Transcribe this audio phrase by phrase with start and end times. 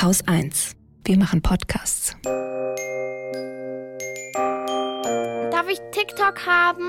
[0.00, 0.76] Haus 1.
[1.04, 2.14] Wir machen Podcasts.
[5.50, 6.88] Darf ich TikTok haben?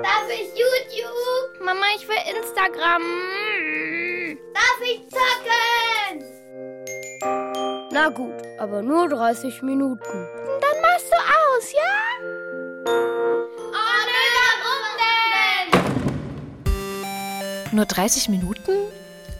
[0.00, 1.64] Darf ich YouTube?
[1.64, 3.02] Mama, ich will Instagram.
[4.54, 6.24] Darf ich zocken?
[7.90, 10.28] Na gut, aber nur 30 Minuten.
[10.60, 11.96] Dann machst du aus, ja?
[12.86, 14.84] Oh nö, warum
[17.64, 17.76] denn?
[17.76, 18.89] Nur 30 Minuten?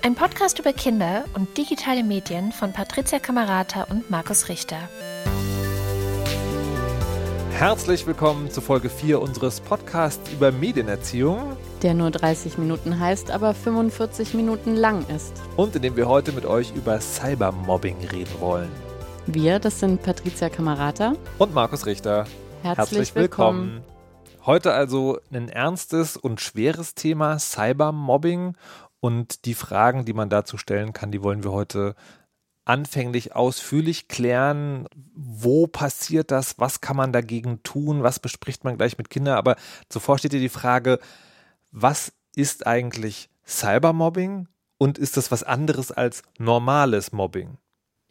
[0.02, 4.78] Ein Podcast über Kinder und digitale Medien von Patricia Kamerata und Markus Richter.
[7.52, 11.54] Herzlich willkommen zu Folge 4 unseres Podcasts über Medienerziehung.
[11.82, 15.34] Der nur 30 Minuten heißt, aber 45 Minuten lang ist.
[15.56, 18.70] Und in dem wir heute mit euch über Cybermobbing reden wollen.
[19.26, 22.24] Wir, das sind Patricia Kamerata und Markus Richter.
[22.62, 23.60] Herzlich, Herzlich willkommen.
[23.74, 23.90] willkommen.
[24.46, 28.56] Heute also ein ernstes und schweres Thema, Cybermobbing.
[29.00, 31.94] Und die Fragen, die man dazu stellen kann, die wollen wir heute
[32.64, 34.86] anfänglich ausführlich klären.
[35.14, 36.58] Wo passiert das?
[36.58, 38.02] Was kann man dagegen tun?
[38.02, 39.36] Was bespricht man gleich mit Kindern?
[39.36, 39.56] Aber
[39.88, 40.98] zuvor steht hier die Frage,
[41.70, 44.48] was ist eigentlich Cybermobbing?
[44.78, 47.58] Und ist das was anderes als normales Mobbing?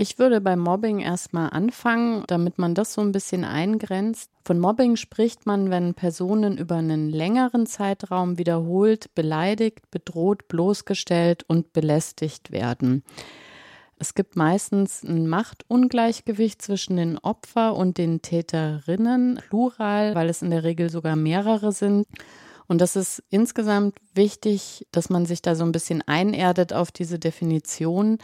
[0.02, 4.32] Ich würde beim Mobbing erstmal anfangen, damit man das so ein bisschen eingrenzt.
[4.46, 11.74] Von Mobbing spricht man, wenn Personen über einen längeren Zeitraum wiederholt beleidigt, bedroht, bloßgestellt und
[11.74, 13.04] belästigt werden.
[13.98, 20.52] Es gibt meistens ein Machtungleichgewicht zwischen den Opfer und den Täterinnen, plural, weil es in
[20.52, 22.08] der Regel sogar mehrere sind.
[22.68, 27.20] Und das ist insgesamt wichtig, dass man sich da so ein bisschen einerdet auf diese
[27.20, 28.18] Definition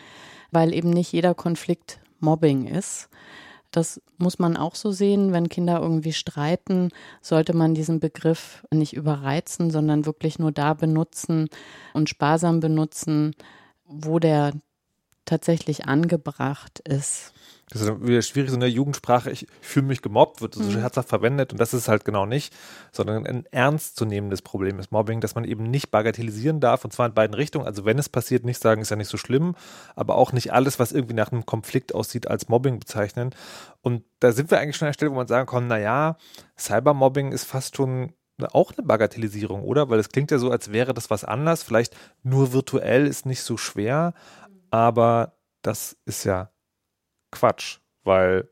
[0.52, 3.10] weil eben nicht jeder Konflikt Mobbing ist.
[3.72, 8.94] Das muss man auch so sehen, wenn Kinder irgendwie streiten, sollte man diesen Begriff nicht
[8.94, 11.50] überreizen, sondern wirklich nur da benutzen
[11.94, 13.36] und sparsam benutzen,
[13.86, 14.54] wo der
[15.26, 17.34] tatsächlich angebracht ist.
[17.70, 20.78] Das ist wieder schwierig, so in der Jugendsprache, ich fühle mich gemobbt, wird so mhm.
[20.78, 22.54] herzhaft verwendet und das ist halt genau nicht,
[22.92, 27.16] sondern ein ernstzunehmendes Problem ist Mobbing, dass man eben nicht bagatellisieren darf und zwar in
[27.16, 27.66] beiden Richtungen.
[27.66, 29.56] Also wenn es passiert, nicht sagen, ist ja nicht so schlimm,
[29.96, 33.34] aber auch nicht alles, was irgendwie nach einem Konflikt aussieht, als Mobbing bezeichnen.
[33.82, 36.18] Und da sind wir eigentlich schon an der Stelle, wo man sagen kann, naja,
[36.60, 38.14] Cybermobbing ist fast schon
[38.52, 39.90] auch eine Bagatellisierung, oder?
[39.90, 41.64] Weil es klingt ja so, als wäre das was anders.
[41.64, 44.14] Vielleicht nur virtuell ist nicht so schwer,
[44.70, 46.52] aber das ist ja
[47.36, 48.50] Quatsch, weil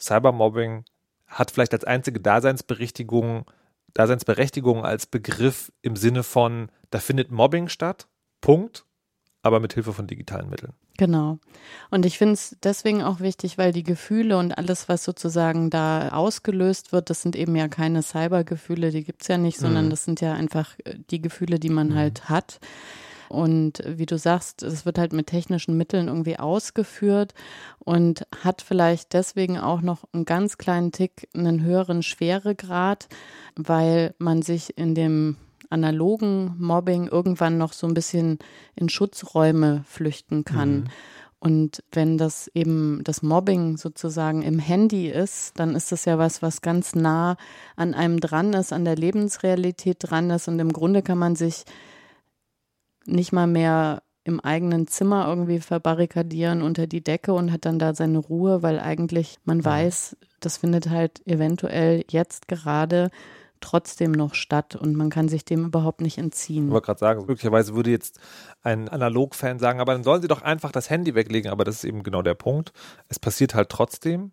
[0.00, 0.84] Cybermobbing
[1.26, 3.50] hat vielleicht als einzige Daseinsberechtigung,
[3.94, 8.08] Daseinsberechtigung als Begriff im Sinne von, da findet Mobbing statt,
[8.40, 8.84] Punkt,
[9.42, 10.72] aber mit Hilfe von digitalen Mitteln.
[10.98, 11.38] Genau.
[11.90, 16.08] Und ich finde es deswegen auch wichtig, weil die Gefühle und alles, was sozusagen da
[16.08, 19.90] ausgelöst wird, das sind eben ja keine Cybergefühle, die gibt es ja nicht, sondern mhm.
[19.90, 21.94] das sind ja einfach äh, die Gefühle, die man mhm.
[21.94, 22.60] halt hat.
[23.28, 27.34] Und wie du sagst, es wird halt mit technischen Mitteln irgendwie ausgeführt
[27.78, 33.08] und hat vielleicht deswegen auch noch einen ganz kleinen Tick einen höheren Schweregrad,
[33.56, 35.36] weil man sich in dem
[35.70, 38.38] analogen Mobbing irgendwann noch so ein bisschen
[38.74, 40.74] in Schutzräume flüchten kann.
[40.74, 40.84] Mhm.
[41.38, 46.42] Und wenn das eben das Mobbing sozusagen im Handy ist, dann ist das ja was,
[46.42, 47.36] was ganz nah
[47.76, 50.48] an einem dran ist, an der Lebensrealität dran ist.
[50.48, 51.64] Und im Grunde kann man sich
[53.06, 57.94] nicht mal mehr im eigenen Zimmer irgendwie verbarrikadieren unter die Decke und hat dann da
[57.94, 63.10] seine Ruhe, weil eigentlich man weiß, das findet halt eventuell jetzt gerade
[63.60, 66.66] trotzdem noch statt und man kann sich dem überhaupt nicht entziehen.
[66.66, 68.20] Ich wollte gerade sagen, möglicherweise würde jetzt
[68.62, 71.84] ein Analog-Fan sagen, aber dann sollen sie doch einfach das Handy weglegen, aber das ist
[71.84, 72.72] eben genau der Punkt.
[73.08, 74.32] Es passiert halt trotzdem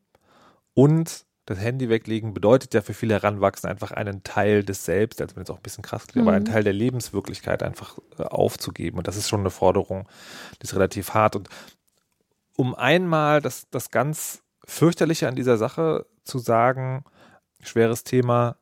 [0.73, 5.35] und das Handy weglegen bedeutet ja für viele Heranwachsende einfach einen Teil des Selbst, also
[5.35, 6.29] wenn es auch ein bisschen krass klingt, mhm.
[6.29, 8.97] aber einen Teil der Lebenswirklichkeit einfach äh, aufzugeben.
[8.97, 10.07] Und das ist schon eine Forderung,
[10.61, 11.35] die ist relativ hart.
[11.35, 11.49] Und
[12.55, 17.03] um einmal das, das ganz fürchterliche an dieser Sache zu sagen,
[17.61, 18.57] schweres Thema,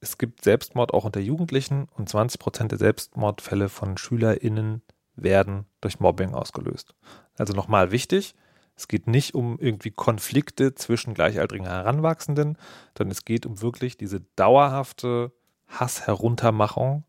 [0.00, 4.82] es gibt Selbstmord auch unter Jugendlichen und 20 Prozent der Selbstmordfälle von SchülerInnen
[5.16, 6.94] werden durch Mobbing ausgelöst.
[7.36, 8.34] Also nochmal wichtig,
[8.76, 12.58] es geht nicht um irgendwie Konflikte zwischen gleichaltrigen Heranwachsenden,
[12.96, 15.32] sondern es geht um wirklich diese dauerhafte
[15.66, 17.04] Hassheruntermachung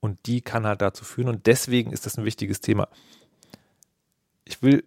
[0.00, 1.28] und die kann halt dazu führen.
[1.28, 2.88] Und deswegen ist das ein wichtiges Thema.
[4.44, 4.84] Ich will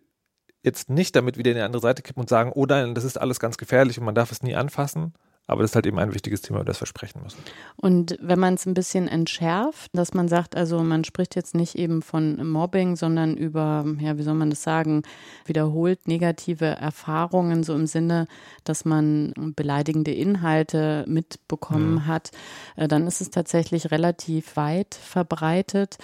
[0.63, 3.19] jetzt nicht damit wieder in die andere Seite kippen und sagen, oh nein, das ist
[3.19, 5.13] alles ganz gefährlich und man darf es nie anfassen,
[5.51, 7.39] aber das ist halt eben ein wichtiges Thema, über das wir sprechen müssen.
[7.75, 11.75] Und wenn man es ein bisschen entschärft, dass man sagt, also man spricht jetzt nicht
[11.75, 15.03] eben von Mobbing, sondern über, ja, wie soll man das sagen,
[15.45, 18.27] wiederholt negative Erfahrungen, so im Sinne,
[18.63, 22.07] dass man beleidigende Inhalte mitbekommen mhm.
[22.07, 22.31] hat,
[22.77, 25.97] äh, dann ist es tatsächlich relativ weit verbreitet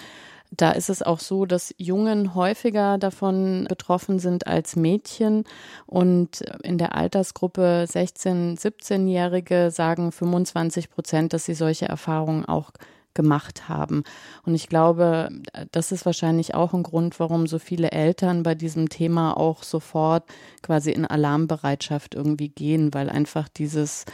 [0.50, 5.44] Da ist es auch so, dass Jungen häufiger davon betroffen sind als Mädchen.
[5.86, 12.70] Und in der Altersgruppe 16-, 17-Jährige sagen 25 Prozent, dass sie solche Erfahrungen auch
[13.14, 14.04] gemacht haben.
[14.46, 15.28] Und ich glaube,
[15.72, 20.24] das ist wahrscheinlich auch ein Grund, warum so viele Eltern bei diesem Thema auch sofort
[20.62, 24.04] quasi in Alarmbereitschaft irgendwie gehen, weil einfach dieses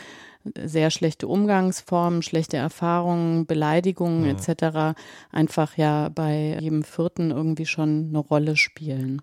[0.58, 4.37] sehr schlechte Umgangsformen, schlechte Erfahrungen, Beleidigungen mhm.
[4.37, 4.99] etc.
[5.31, 9.23] einfach ja bei jedem Vierten irgendwie schon eine Rolle spielen.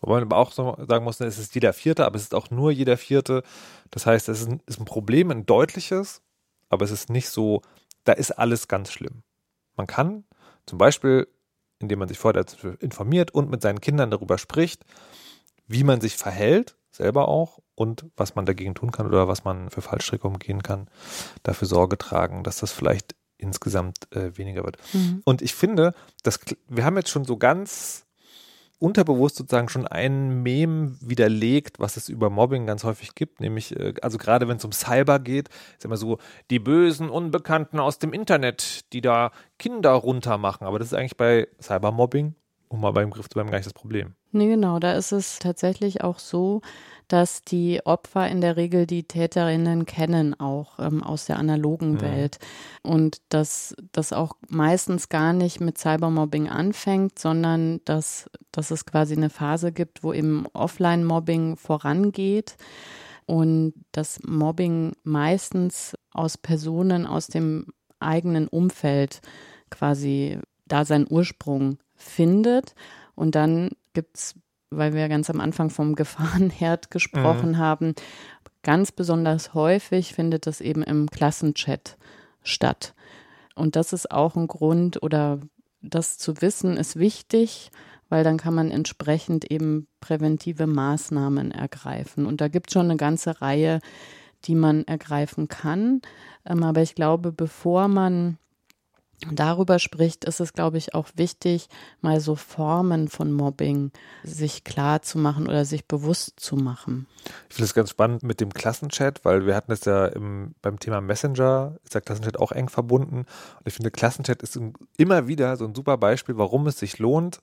[0.00, 2.70] Wobei man aber auch sagen muss, es ist jeder Vierte, aber es ist auch nur
[2.70, 3.42] jeder Vierte.
[3.90, 6.22] Das heißt, es ist ein, ist ein Problem, ein deutliches,
[6.68, 7.62] aber es ist nicht so,
[8.04, 9.22] da ist alles ganz schlimm.
[9.76, 10.24] Man kann
[10.66, 11.28] zum Beispiel,
[11.78, 12.44] indem man sich vorher
[12.80, 14.84] informiert und mit seinen Kindern darüber spricht,
[15.66, 19.70] wie man sich verhält, selber auch, und was man dagegen tun kann oder was man
[19.70, 20.88] für Fallstricke umgehen kann,
[21.44, 24.78] dafür Sorge tragen, dass das vielleicht insgesamt äh, weniger wird.
[24.92, 25.22] Mhm.
[25.24, 25.94] Und ich finde,
[26.24, 28.06] dass wir haben jetzt schon so ganz
[28.78, 33.94] unterbewusst sozusagen schon ein Mem widerlegt, was es über Mobbing ganz häufig gibt, nämlich, äh,
[34.02, 36.18] also gerade wenn es um Cyber geht, ist immer so,
[36.50, 40.66] die bösen Unbekannten aus dem Internet, die da Kinder runtermachen.
[40.66, 42.34] Aber das ist eigentlich bei Cybermobbing,
[42.68, 44.14] um mal beim Griff zu bleiben, gar nicht das Problem.
[44.32, 46.60] Nee, genau, da ist es tatsächlich auch so,
[47.08, 52.00] dass die Opfer in der Regel die Täterinnen kennen, auch ähm, aus der analogen mhm.
[52.00, 52.38] Welt.
[52.82, 59.14] Und dass das auch meistens gar nicht mit Cybermobbing anfängt, sondern dass, dass es quasi
[59.14, 62.56] eine Phase gibt, wo eben Offline-Mobbing vorangeht
[63.26, 67.66] und das Mobbing meistens aus Personen aus dem
[67.98, 69.20] eigenen Umfeld
[69.70, 72.74] quasi da seinen Ursprung findet.
[73.14, 74.34] Und dann gibt es
[74.70, 77.58] weil wir ganz am Anfang vom Gefahrenherd gesprochen mhm.
[77.58, 77.94] haben,
[78.62, 81.96] ganz besonders häufig findet das eben im Klassenchat
[82.42, 82.94] statt.
[83.54, 85.40] Und das ist auch ein Grund oder
[85.82, 87.70] das zu wissen ist wichtig,
[88.08, 92.26] weil dann kann man entsprechend eben präventive Maßnahmen ergreifen.
[92.26, 93.80] Und da gibt es schon eine ganze Reihe,
[94.44, 96.02] die man ergreifen kann.
[96.44, 98.38] Ähm, aber ich glaube, bevor man
[99.32, 101.68] darüber spricht, ist es, glaube ich, auch wichtig,
[102.00, 103.90] mal so Formen von Mobbing
[104.22, 107.06] sich klar zu machen oder sich bewusst zu machen.
[107.48, 110.78] Ich finde es ganz spannend mit dem Klassenchat, weil wir hatten es ja im, beim
[110.78, 113.18] Thema Messenger, ist der Klassenchat auch eng verbunden.
[113.18, 114.58] Und ich finde, Klassenchat ist
[114.96, 117.40] immer wieder so ein super Beispiel, warum es sich lohnt,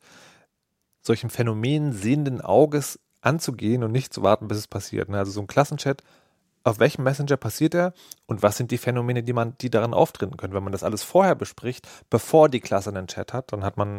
[1.02, 5.10] solchen Phänomenen sehenden Auges anzugehen und nicht zu warten, bis es passiert.
[5.10, 5.18] Ne?
[5.18, 6.04] Also so ein Klassenchat
[6.64, 7.94] auf welchem Messenger passiert er
[8.26, 10.54] und was sind die Phänomene, die man, die daran auftreten können.
[10.54, 13.98] Wenn man das alles vorher bespricht, bevor die Klasse einen Chat hat, dann hat man,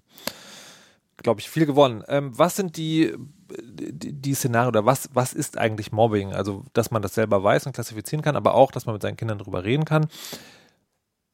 [1.18, 2.02] glaube ich, viel gewonnen.
[2.08, 3.14] Ähm, was sind die,
[3.62, 6.32] die, die Szenarien oder was, was ist eigentlich Mobbing?
[6.32, 9.16] Also, dass man das selber weiß und klassifizieren kann, aber auch, dass man mit seinen
[9.16, 10.06] Kindern darüber reden kann.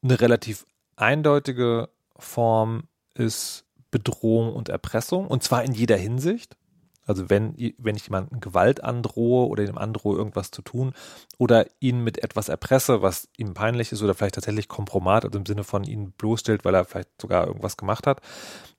[0.03, 0.67] Eine relativ
[0.97, 2.85] eindeutige Form
[3.15, 6.56] ist Bedrohung und Erpressung und zwar in jeder Hinsicht.
[7.11, 10.95] Also wenn, wenn ich jemanden Gewalt androhe oder ihm androhe, irgendwas zu tun
[11.39, 15.45] oder ihn mit etwas erpresse, was ihm peinlich ist oder vielleicht tatsächlich Kompromat, also im
[15.45, 18.21] Sinne von ihn bloßstellt, weil er vielleicht sogar irgendwas gemacht hat,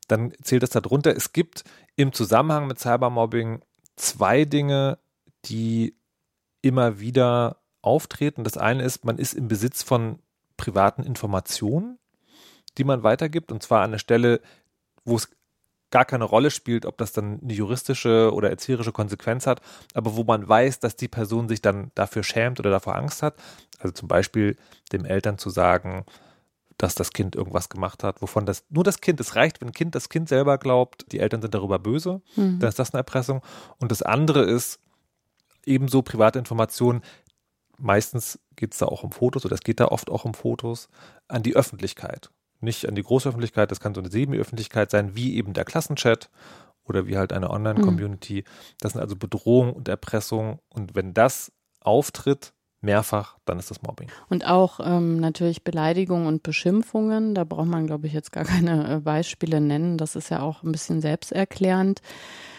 [0.08, 1.14] dann zählt das darunter.
[1.14, 1.66] Es gibt
[1.98, 3.64] im Zusammenhang mit Cybermobbing
[3.98, 4.98] zwei Dinge,
[5.44, 5.98] die
[6.62, 8.46] immer wieder auftreten.
[8.46, 10.20] Das eine ist, man ist im Besitz von
[10.56, 12.00] privaten Informationen,
[12.78, 14.40] die man weitergibt, und zwar an der Stelle,
[15.04, 15.30] wo es
[15.92, 19.62] gar keine Rolle spielt, ob das dann eine juristische oder erzieherische Konsequenz hat,
[19.94, 23.36] aber wo man weiß, dass die Person sich dann dafür schämt oder davor Angst hat.
[23.80, 24.58] Also zum Beispiel
[24.92, 26.06] dem Eltern zu sagen,
[26.78, 29.74] dass das Kind irgendwas gemacht hat, wovon das nur das Kind, es reicht, wenn ein
[29.74, 32.60] Kind das Kind selber glaubt, die Eltern sind darüber böse, mhm.
[32.60, 33.42] dann ist das eine Erpressung.
[33.78, 34.80] Und das andere ist
[35.66, 37.02] ebenso private Informationen,
[37.78, 40.90] meistens geht es da auch um Fotos oder es geht da oft auch um Fotos
[41.28, 45.54] an die Öffentlichkeit nicht an die Großöffentlichkeit, das kann so eine Semi-Öffentlichkeit sein, wie eben
[45.54, 46.30] der Klassenchat
[46.84, 48.44] oder wie halt eine Online-Community.
[48.46, 48.76] Mhm.
[48.80, 50.60] Das sind also Bedrohung und Erpressung.
[50.70, 54.10] Und wenn das auftritt, mehrfach, dann ist das Mobbing.
[54.30, 57.36] Und auch ähm, natürlich Beleidigungen und Beschimpfungen.
[57.36, 59.98] Da braucht man, glaube ich, jetzt gar keine äh, Beispiele nennen.
[59.98, 62.02] Das ist ja auch ein bisschen selbsterklärend.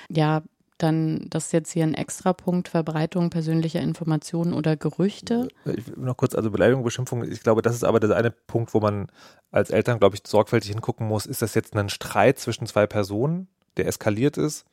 [0.08, 0.42] Ja,
[0.82, 5.48] dann das jetzt hier ein Extrapunkt Verbreitung persönlicher Informationen oder Gerüchte.
[5.64, 8.80] Ich, noch kurz, also Beleidigung, Beschimpfung, ich glaube, das ist aber der eine Punkt, wo
[8.80, 9.08] man
[9.50, 13.48] als Eltern, glaube ich, sorgfältig hingucken muss, ist das jetzt ein Streit zwischen zwei Personen,
[13.76, 14.64] der eskaliert ist,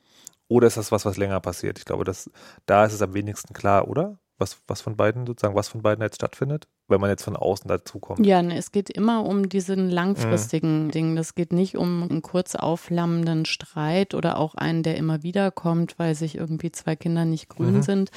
[0.48, 1.78] oder ist das was, was länger passiert?
[1.78, 2.28] Ich glaube, das,
[2.66, 4.18] da ist es am wenigsten klar, oder?
[4.36, 7.68] Was, was von beiden sozusagen, was von beiden jetzt stattfindet, wenn man jetzt von außen
[7.68, 8.24] dazukommt.
[8.26, 10.90] Ja, ne, es geht immer um diesen langfristigen mhm.
[10.90, 11.16] Ding.
[11.16, 15.98] Das geht nicht um einen kurz aufflammenden Streit oder auch einen, der immer wieder kommt,
[15.98, 17.82] weil sich irgendwie zwei Kinder nicht grün mhm.
[17.82, 18.10] sind,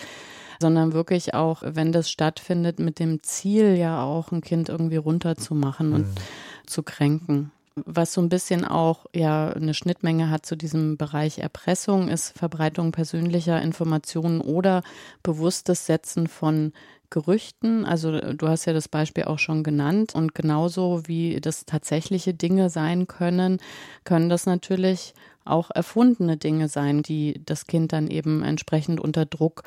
[0.59, 5.89] sondern wirklich auch, wenn das stattfindet, mit dem Ziel ja auch ein Kind irgendwie runterzumachen
[5.89, 5.95] mhm.
[5.95, 6.07] und
[6.65, 7.51] zu kränken.
[7.75, 12.91] Was so ein bisschen auch ja eine Schnittmenge hat zu diesem Bereich Erpressung, ist Verbreitung
[12.91, 14.83] persönlicher Informationen oder
[15.23, 16.71] bewusstes Setzen von
[17.13, 17.85] Gerüchten.
[17.85, 22.69] Also du hast ja das Beispiel auch schon genannt und genauso wie das tatsächliche Dinge
[22.69, 23.59] sein können,
[24.03, 25.13] können das natürlich
[25.45, 29.63] auch erfundene Dinge sein, die das Kind dann eben entsprechend unter Druck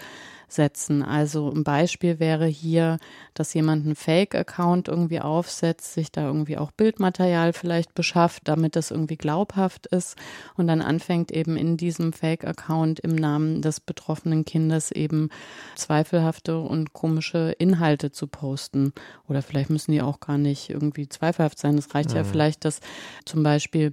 [0.48, 1.02] setzen.
[1.02, 2.98] Also ein Beispiel wäre hier,
[3.34, 8.90] dass jemand einen Fake-Account irgendwie aufsetzt, sich da irgendwie auch Bildmaterial vielleicht beschafft, damit das
[8.90, 10.16] irgendwie glaubhaft ist
[10.56, 15.30] und dann anfängt eben in diesem Fake-Account im Namen des betroffenen Kindes eben
[15.74, 18.92] zweifelhafte und komische Inhalte zu posten.
[19.28, 21.76] Oder vielleicht müssen die auch gar nicht irgendwie zweifelhaft sein.
[21.76, 22.16] Es reicht mhm.
[22.16, 22.80] ja vielleicht, dass
[23.24, 23.90] zum Beispiel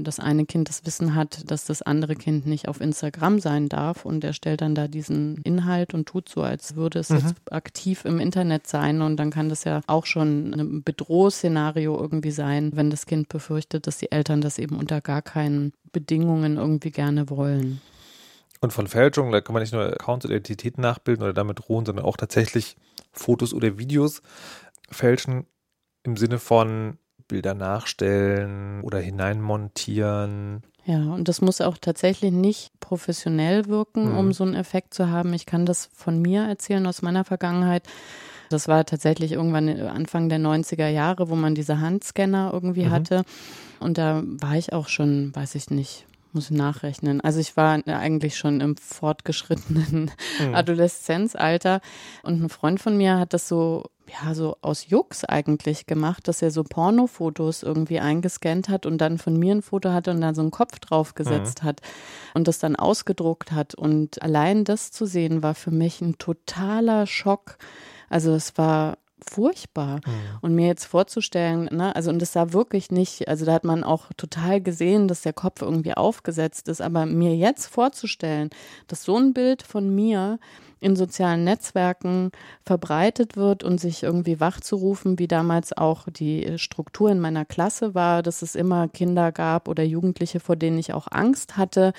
[0.00, 4.04] das eine Kind das Wissen hat, dass das andere Kind nicht auf Instagram sein darf
[4.04, 7.16] und er stellt dann da diesen Inhalt und tut so, als würde es mhm.
[7.16, 9.02] jetzt aktiv im Internet sein.
[9.02, 13.86] Und dann kann das ja auch schon ein Bedrohungsszenario irgendwie sein, wenn das Kind befürchtet,
[13.86, 17.80] dass die Eltern das eben unter gar keinen Bedingungen irgendwie gerne wollen.
[18.60, 21.84] Und von Fälschung, da kann man nicht nur Accounts oder Identitäten nachbilden oder damit ruhen,
[21.84, 22.76] sondern auch tatsächlich
[23.12, 24.22] Fotos oder Videos
[24.90, 25.46] fälschen
[26.04, 26.98] im Sinne von
[27.28, 30.62] Bilder nachstellen oder hineinmontieren.
[30.86, 34.18] Ja, und das muss auch tatsächlich nicht professionell wirken, mhm.
[34.18, 35.34] um so einen Effekt zu haben.
[35.34, 37.82] Ich kann das von mir erzählen aus meiner Vergangenheit.
[38.50, 42.90] Das war tatsächlich irgendwann Anfang der 90er Jahre, wo man diese Handscanner irgendwie mhm.
[42.90, 43.24] hatte.
[43.80, 47.20] Und da war ich auch schon, weiß ich nicht, muss ich nachrechnen.
[47.20, 50.54] Also ich war eigentlich schon im fortgeschrittenen mhm.
[50.54, 51.80] Adoleszenzalter
[52.22, 56.42] und ein Freund von mir hat das so ja, so aus Jux eigentlich gemacht, dass
[56.42, 60.34] er so Pornofotos irgendwie eingescannt hat und dann von mir ein Foto hatte und dann
[60.34, 61.66] so einen Kopf draufgesetzt mhm.
[61.66, 61.80] hat
[62.34, 63.74] und das dann ausgedruckt hat.
[63.74, 67.58] Und allein das zu sehen war für mich ein totaler Schock.
[68.08, 69.96] Also es war furchtbar.
[69.96, 70.10] Mhm.
[70.42, 73.84] Und mir jetzt vorzustellen, ne, also und das sah wirklich nicht, also da hat man
[73.84, 78.50] auch total gesehen, dass der Kopf irgendwie aufgesetzt ist, aber mir jetzt vorzustellen,
[78.88, 80.38] dass so ein Bild von mir
[80.80, 82.30] in sozialen Netzwerken
[82.64, 88.22] verbreitet wird und sich irgendwie wachzurufen, wie damals auch die Struktur in meiner Klasse war,
[88.22, 91.92] dass es immer Kinder gab oder Jugendliche, vor denen ich auch Angst hatte,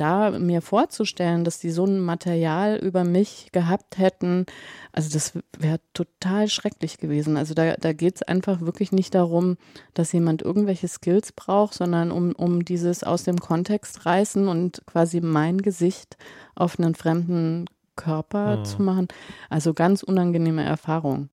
[0.00, 4.46] da mir vorzustellen, dass die so ein Material über mich gehabt hätten,
[4.92, 7.36] also das wäre total schrecklich gewesen.
[7.36, 9.56] Also da, da geht es einfach wirklich nicht darum,
[9.94, 15.20] dass jemand irgendwelche Skills braucht, sondern um, um dieses aus dem Kontext reißen und quasi
[15.20, 16.16] mein Gesicht
[16.54, 18.64] auf einen fremden Körper mhm.
[18.64, 19.08] zu machen.
[19.50, 21.28] Also ganz unangenehme Erfahrung.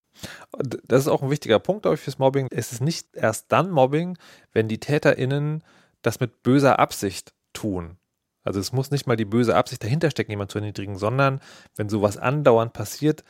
[0.88, 2.48] Das ist auch ein wichtiger Punkt, glaube ich, fürs Mobbing.
[2.52, 4.18] Es ist nicht erst dann Mobbing,
[4.52, 5.64] wenn die TäterInnen
[6.02, 7.98] das mit böser Absicht tun.
[8.46, 11.42] Also es muss nicht mal die böse Absicht dahinter stecken, jemanden zu erniedrigen, sondern
[11.76, 13.24] wenn sowas andauernd passiert,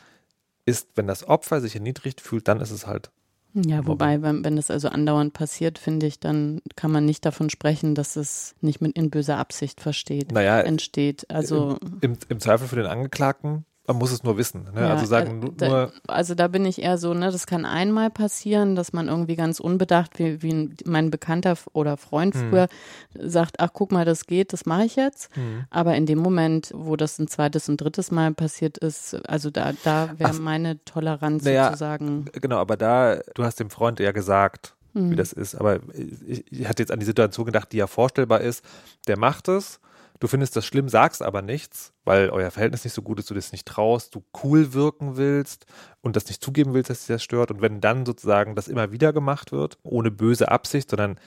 [0.66, 3.12] ist, wenn das Opfer sich erniedrigt fühlt, dann ist es halt.
[3.54, 7.50] Ja, wobei, wenn, wenn das also andauernd passiert, finde ich, dann kann man nicht davon
[7.50, 11.30] sprechen, dass es nicht mit in böser Absicht versteht, naja, entsteht.
[11.30, 14.68] Also im, im, im Zweifel für den Angeklagten man muss es nur wissen.
[14.74, 14.82] Ne?
[14.82, 15.94] Ja, also sagen da, nur.
[16.08, 19.60] Also da bin ich eher so, ne, das kann einmal passieren, dass man irgendwie ganz
[19.60, 22.50] unbedacht, wie, wie mein Bekannter oder Freund hm.
[22.50, 22.68] früher
[23.18, 25.36] sagt, ach guck mal, das geht, das mache ich jetzt.
[25.36, 25.66] Hm.
[25.70, 29.74] Aber in dem Moment, wo das ein zweites und drittes Mal passiert ist, also da,
[29.84, 32.26] da wäre meine Toleranz naja, sozusagen.
[32.34, 35.12] Genau, aber da, du hast dem Freund ja gesagt, hm.
[35.12, 35.56] wie das ist.
[35.56, 38.66] Aber ich, ich hatte jetzt an die Situation gedacht, die ja vorstellbar ist.
[39.08, 39.80] Der macht es
[40.20, 43.34] Du findest das schlimm, sagst aber nichts, weil euer Verhältnis nicht so gut ist, du
[43.34, 45.66] das nicht traust, du cool wirken willst
[46.02, 47.52] und das nicht zugeben willst, dass dich das stört.
[47.52, 51.20] Und wenn dann sozusagen das immer wieder gemacht wird, ohne böse Absicht, sondern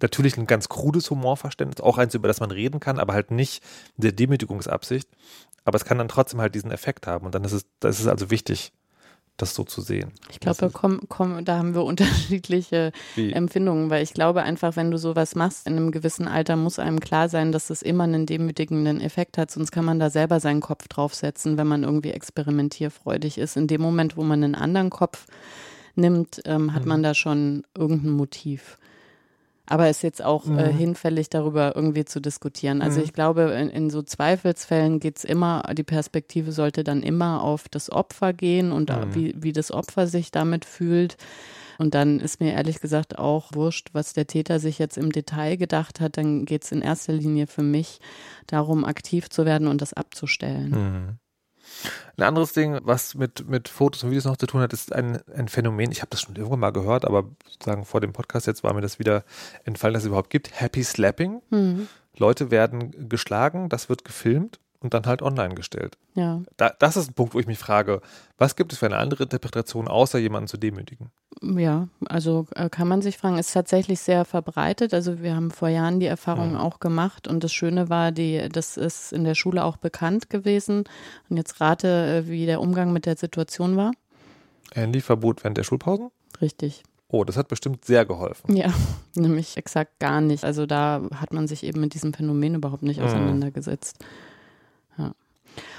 [0.00, 3.64] natürlich ein ganz krudes Humorverständnis, auch eins, über das man reden kann, aber halt nicht
[3.96, 5.08] der Demütigungsabsicht.
[5.64, 7.26] Aber es kann dann trotzdem halt diesen Effekt haben.
[7.26, 8.72] Und dann ist es, das ist also wichtig,
[9.36, 10.12] das so zu sehen.
[10.30, 13.32] Ich glaube, da, komm, komm, da haben wir unterschiedliche Wie?
[13.32, 17.00] Empfindungen, weil ich glaube einfach, wenn du sowas machst in einem gewissen Alter, muss einem
[17.00, 20.60] klar sein, dass es immer einen demütigenden Effekt hat, sonst kann man da selber seinen
[20.60, 23.56] Kopf draufsetzen, wenn man irgendwie experimentierfreudig ist.
[23.56, 25.26] In dem Moment, wo man einen anderen Kopf
[25.94, 26.88] nimmt, ähm, hat mhm.
[26.88, 28.78] man da schon irgendein Motiv.
[29.68, 30.58] Aber ist jetzt auch äh, mhm.
[30.58, 32.82] äh, hinfällig, darüber irgendwie zu diskutieren.
[32.82, 33.04] Also mhm.
[33.04, 37.90] ich glaube, in, in so Zweifelsfällen geht's immer, die Perspektive sollte dann immer auf das
[37.90, 39.14] Opfer gehen und mhm.
[39.14, 41.16] wie, wie das Opfer sich damit fühlt.
[41.78, 45.56] Und dann ist mir ehrlich gesagt auch wurscht, was der Täter sich jetzt im Detail
[45.56, 46.16] gedacht hat.
[46.16, 48.00] Dann geht's in erster Linie für mich
[48.46, 51.18] darum, aktiv zu werden und das abzustellen.
[52.16, 55.20] Ein anderes Ding, was mit, mit Fotos und Videos noch zu tun hat, ist ein,
[55.34, 55.92] ein Phänomen.
[55.92, 58.80] Ich habe das schon irgendwann mal gehört, aber sozusagen vor dem Podcast jetzt war mir
[58.80, 59.24] das wieder
[59.64, 60.60] entfallen, dass es überhaupt gibt.
[60.60, 61.42] Happy Slapping.
[61.50, 61.88] Mhm.
[62.16, 65.98] Leute werden geschlagen, das wird gefilmt und dann halt online gestellt.
[66.14, 66.42] Ja.
[66.56, 68.00] Da, das ist ein Punkt, wo ich mich frage,
[68.38, 71.10] was gibt es für eine andere Interpretation, außer jemanden zu demütigen?
[71.42, 74.94] Ja, also äh, kann man sich fragen, ist tatsächlich sehr verbreitet.
[74.94, 76.56] Also wir haben vor Jahren die Erfahrung Mhm.
[76.56, 80.84] auch gemacht und das Schöne war, die, das ist in der Schule auch bekannt gewesen.
[81.28, 83.92] Und jetzt rate, äh, wie der Umgang mit der Situation war.
[84.74, 86.10] Handyverbot während der Schulpausen?
[86.40, 86.82] Richtig.
[87.08, 88.56] Oh, das hat bestimmt sehr geholfen.
[88.56, 88.72] Ja,
[89.14, 90.44] nämlich exakt gar nicht.
[90.44, 93.04] Also da hat man sich eben mit diesem Phänomen überhaupt nicht Mhm.
[94.98, 95.12] Ja.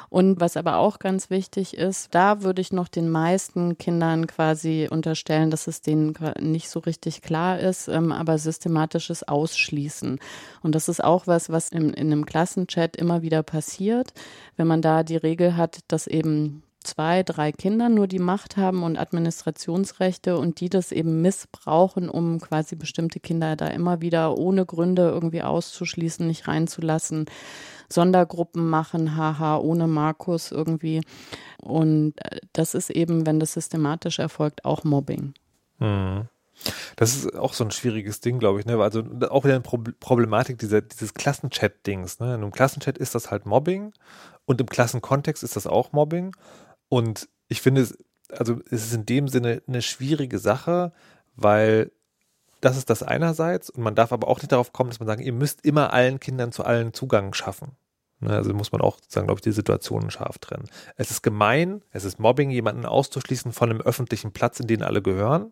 [0.10, 4.88] Und was aber auch ganz wichtig ist, da würde ich noch den meisten Kindern quasi
[4.90, 10.20] unterstellen, dass es denen nicht so richtig klar ist, ähm, aber systematisches Ausschließen.
[10.64, 14.14] Und das ist auch was, was im, in einem Klassenchat immer wieder passiert,
[14.56, 18.84] wenn man da die Regel hat, dass eben zwei, drei Kinder nur die Macht haben
[18.84, 24.66] und Administrationsrechte und die das eben missbrauchen, um quasi bestimmte Kinder da immer wieder ohne
[24.66, 27.26] Gründe irgendwie auszuschließen, nicht reinzulassen.
[27.90, 31.02] Sondergruppen machen, haha, ohne Markus irgendwie.
[31.62, 35.34] Und äh, das ist eben, wenn das systematisch erfolgt, auch Mobbing.
[35.80, 36.28] Mhm.
[36.96, 38.66] Das ist auch so ein schwieriges Ding, glaube ich.
[38.66, 38.82] Ne?
[38.82, 42.20] Also auch wieder eine Pro Problematik dieser, dieses Klassenchat-Dings.
[42.20, 42.28] Ne?
[42.28, 43.94] In einem Klassenchat ist das halt Mobbing
[44.46, 46.36] und im Klassenkontext ist das auch Mobbing.
[46.90, 47.98] Und ich finde, es,
[48.32, 50.94] also es ist in dem Sinne eine schwierige Sache,
[51.36, 51.92] weil
[52.62, 55.22] das ist das einerseits und man darf aber auch nicht darauf kommen, dass man sagt,
[55.22, 57.74] ihr müsst immer allen Kindern zu allen Zugang schaffen.
[58.20, 60.70] Ne, Also muss man auch sozusagen, glaube ich, die Situationen scharf trennen.
[60.96, 65.02] Es ist gemein, es ist Mobbing, jemanden auszuschließen von einem öffentlichen Platz, in den alle
[65.02, 65.52] gehören.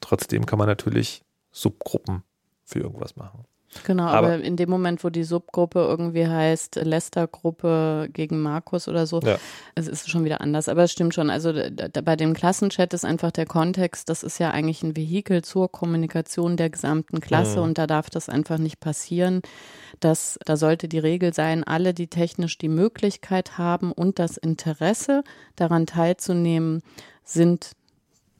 [0.00, 2.24] Trotzdem kann man natürlich Subgruppen
[2.64, 3.44] für irgendwas machen.
[3.84, 9.06] Genau, aber, Aber- in dem Moment, wo die Subgruppe irgendwie heißt Lester-Gruppe gegen Markus oder
[9.06, 9.36] so, Ja.
[9.74, 10.68] es ist schon wieder anders.
[10.68, 11.30] Aber es stimmt schon.
[11.30, 11.52] Also
[12.04, 16.56] bei dem Klassenchat ist einfach der Kontext, das ist ja eigentlich ein Vehikel zur Kommunikation
[16.56, 17.64] der gesamten Klasse Mhm.
[17.64, 19.42] und da darf das einfach nicht passieren.
[20.00, 25.22] dass da sollte die Regel sein, alle, die technisch die Möglichkeit haben und das Interesse
[25.54, 26.82] daran teilzunehmen,
[27.22, 27.70] sind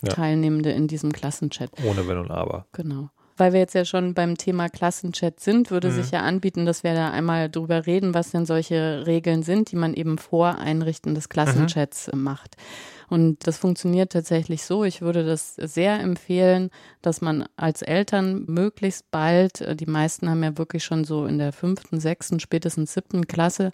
[0.03, 0.13] Ja.
[0.13, 1.71] Teilnehmende in diesem Klassenchat.
[1.87, 2.67] Ohne Wenn und Aber.
[2.73, 3.09] Genau.
[3.37, 5.93] Weil wir jetzt ja schon beim Thema Klassenchat sind, würde Mhm.
[5.95, 9.77] sich ja anbieten, dass wir da einmal drüber reden, was denn solche Regeln sind, die
[9.77, 12.57] man eben vor Einrichten des Klassenchats äh, macht.
[13.15, 14.83] Und das funktioniert tatsächlich so.
[14.83, 20.43] Ich würde das sehr empfehlen, dass man als Eltern möglichst bald, äh, die meisten haben
[20.43, 23.71] ja wirklich schon so in der fünften, sechsten, spätestens siebten Klasse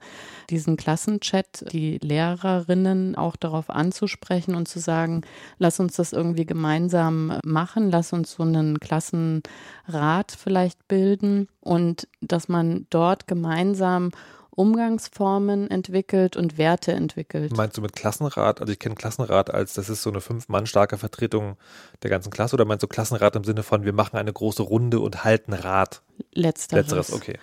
[0.51, 5.23] diesen Klassenchat, die Lehrerinnen auch darauf anzusprechen und zu sagen,
[5.57, 12.49] lass uns das irgendwie gemeinsam machen, lass uns so einen Klassenrat vielleicht bilden und dass
[12.49, 14.11] man dort gemeinsam
[14.51, 17.57] Umgangsformen entwickelt und Werte entwickelt.
[17.57, 18.61] Meinst du mit Klassenrat?
[18.61, 21.57] Also ich kenne Klassenrat als, das ist so eine fünf Mann starke Vertretung
[22.03, 25.01] der ganzen Klasse oder meinst du Klassenrat im Sinne von, wir machen eine große Runde
[25.01, 26.03] und halten Rat?
[26.33, 26.87] Letzteres.
[26.87, 27.39] Letzteres, okay.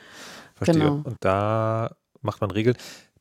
[0.56, 0.80] Verstehe.
[0.80, 1.02] Genau.
[1.04, 2.76] Und da macht man Regeln.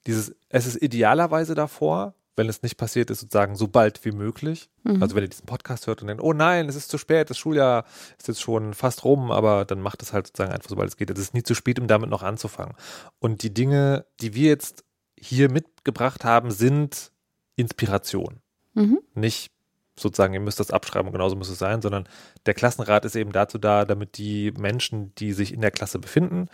[0.06, 4.68] Dieses, es ist idealerweise davor, wenn es nicht passiert ist, sozusagen so bald wie möglich.
[4.84, 5.02] Mhm.
[5.02, 7.38] Also wenn ihr diesen Podcast hört und denkt, oh nein, es ist zu spät, das
[7.38, 7.84] Schuljahr
[8.18, 11.10] ist jetzt schon fast rum, aber dann macht es halt sozusagen einfach, sobald es geht.
[11.10, 12.74] Es ist nie zu spät, um damit noch anzufangen.
[13.18, 14.84] Und die Dinge, die wir jetzt
[15.18, 17.10] hier mitgebracht haben, sind
[17.56, 18.40] Inspiration.
[18.74, 19.00] Mhm.
[19.14, 19.50] Nicht
[19.98, 22.06] sozusagen, ihr müsst das abschreiben und genauso muss es sein, sondern
[22.44, 26.48] der Klassenrat ist eben dazu da, damit die Menschen, die sich in der Klasse befinden,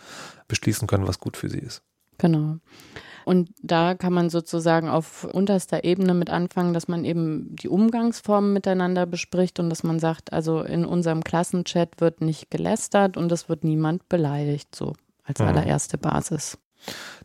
[0.47, 1.83] beschließen können, was gut für sie ist.
[2.19, 2.59] Genau.
[3.25, 8.53] Und da kann man sozusagen auf unterster Ebene mit anfangen, dass man eben die Umgangsformen
[8.53, 13.49] miteinander bespricht und dass man sagt, also in unserem Klassenchat wird nicht gelästert und es
[13.49, 15.47] wird niemand beleidigt, so als Mhm.
[15.47, 16.57] allererste Basis.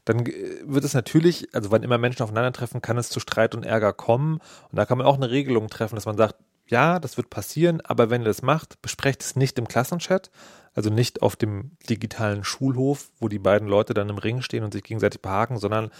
[0.05, 0.33] Dann äh,
[0.65, 4.35] wird es natürlich, also wann immer Menschen aufeinandertreffen, kann es zu Streit und Ärger kommen.
[4.71, 6.37] Und da kann man auch eine Regelung treffen, dass man sagt,
[6.69, 10.31] ja, das wird passieren, aber wenn ihr das macht, besprecht es nicht im Klassenchat,
[10.79, 14.73] also nicht auf dem digitalen Schulhof, wo die beiden Leute dann im Ring stehen und
[14.73, 15.91] sich gegenseitig behaken, sondern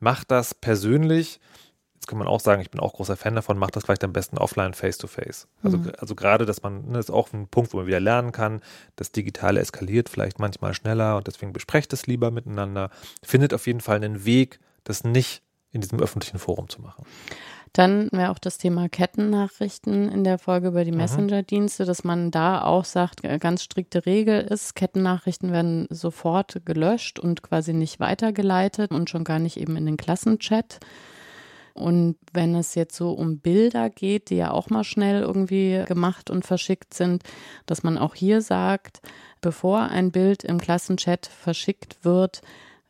[0.00, 1.38] macht das persönlich.
[1.92, 4.14] Jetzt kann man auch sagen, ich bin auch großer Fan davon, macht das vielleicht am
[4.14, 5.48] besten offline face-to-face.
[5.62, 5.92] Also, Mhm.
[5.98, 8.62] also gerade, dass man, ne, das ist auch ein Punkt, wo man wieder lernen kann,
[8.96, 12.88] das Digitale eskaliert vielleicht manchmal schneller und deswegen besprecht es lieber miteinander.
[13.22, 15.42] Findet auf jeden Fall einen Weg, das nicht
[15.72, 17.04] in diesem öffentlichen Forum zu machen.
[17.72, 20.92] Dann wäre auch das Thema Kettennachrichten in der Folge über die.
[20.92, 27.18] Messenger-Dienste, dass man da auch sagt, äh, ganz strikte Regel ist, Kettennachrichten werden sofort gelöscht
[27.18, 30.80] und quasi nicht weitergeleitet und schon gar nicht eben in den Klassenchat.
[31.74, 36.28] Und wenn es jetzt so um Bilder geht, die ja auch mal schnell irgendwie gemacht
[36.28, 37.22] und verschickt sind,
[37.64, 39.00] dass man auch hier sagt,
[39.40, 42.42] bevor ein Bild im Klassenchat verschickt wird,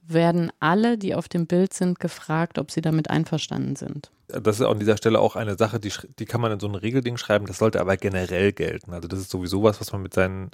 [0.07, 4.11] werden alle, die auf dem Bild sind, gefragt, ob sie damit einverstanden sind.
[4.29, 6.75] Das ist an dieser Stelle auch eine Sache, die, die kann man in so ein
[6.75, 8.93] Regelding schreiben, das sollte aber generell gelten.
[8.93, 10.51] Also das ist sowieso was, was man mit seinen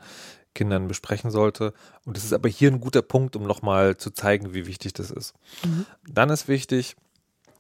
[0.55, 1.73] Kindern besprechen sollte.
[2.05, 5.11] Und das ist aber hier ein guter Punkt, um nochmal zu zeigen, wie wichtig das
[5.11, 5.35] ist.
[5.65, 5.87] Mhm.
[6.09, 6.97] Dann ist wichtig,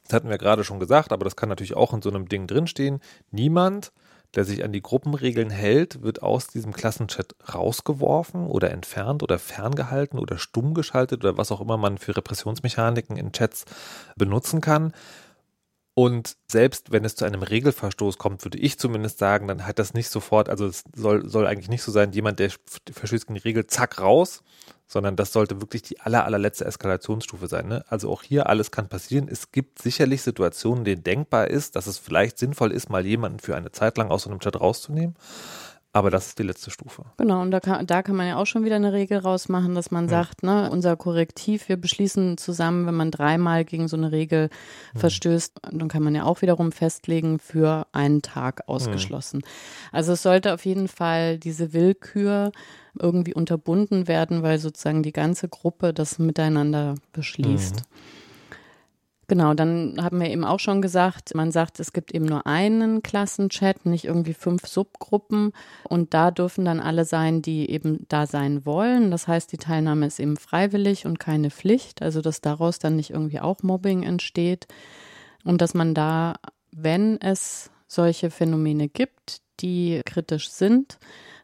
[0.09, 2.46] das hatten wir gerade schon gesagt, aber das kann natürlich auch in so einem Ding
[2.46, 3.92] drinstehen, niemand
[4.35, 10.19] der sich an die Gruppenregeln hält, wird aus diesem Klassenchat rausgeworfen oder entfernt oder ferngehalten
[10.19, 13.64] oder stumm geschaltet oder was auch immer man für Repressionsmechaniken in Chats
[14.17, 14.93] benutzen kann.
[15.99, 19.95] Und selbst wenn es zu einem Regelverstoß kommt, würde ich zumindest sagen, dann hat das
[19.95, 22.53] nicht sofort, also es soll, soll eigentlich nicht so sein, jemand, der
[22.89, 24.45] verstößt gegen die Regel, zack, raus,
[24.87, 27.67] sondern das sollte wirklich die aller, allerletzte Eskalationsstufe sein.
[27.67, 27.85] Ne?
[27.89, 29.27] Also auch hier alles kann passieren.
[29.29, 33.41] Es gibt sicherlich Situationen, in denen denkbar ist, dass es vielleicht sinnvoll ist, mal jemanden
[33.41, 35.17] für eine Zeit lang aus so einem Chat rauszunehmen.
[35.99, 37.07] Aber das ist die letzte Stufe.
[37.17, 39.91] Genau, und da kann, da kann man ja auch schon wieder eine Regel rausmachen, dass
[39.91, 40.09] man mhm.
[40.09, 44.49] sagt, ne, unser Korrektiv, wir beschließen zusammen, wenn man dreimal gegen so eine Regel
[44.95, 44.99] mhm.
[45.01, 49.39] verstößt, dann kann man ja auch wiederum festlegen, für einen Tag ausgeschlossen.
[49.39, 49.89] Mhm.
[49.91, 52.53] Also es sollte auf jeden Fall diese Willkür
[52.97, 57.83] irgendwie unterbunden werden, weil sozusagen die ganze Gruppe das miteinander beschließt.
[59.31, 63.03] Genau, dann haben wir eben auch schon gesagt, man sagt, es gibt eben nur einen
[63.03, 65.53] Klassenchat, nicht irgendwie fünf Subgruppen.
[65.85, 69.11] Und da dürfen dann alle sein, die eben da sein wollen.
[69.11, 73.11] Das heißt, die Teilnahme ist eben freiwillig und keine Pflicht, also dass daraus dann nicht
[73.11, 74.67] irgendwie auch Mobbing entsteht.
[75.45, 76.37] Und dass man da,
[76.73, 80.99] wenn es solche Phänomene gibt, die kritisch sind,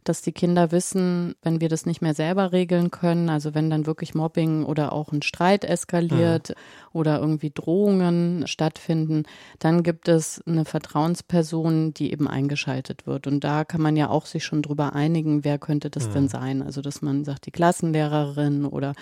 [0.05, 3.87] dass die Kinder wissen, wenn wir das nicht mehr selber regeln können, also wenn dann
[3.87, 6.55] wirklich Mobbing oder auch ein Streit eskaliert mhm.
[6.93, 9.25] oder irgendwie Drohungen stattfinden,
[9.59, 13.27] dann gibt es eine Vertrauensperson, die eben eingeschaltet wird.
[13.27, 16.13] Und da kann man ja auch sich schon drüber einigen, wer könnte das mhm.
[16.13, 16.63] denn sein.
[16.63, 18.93] Also dass man sagt, die Klassenlehrerin oder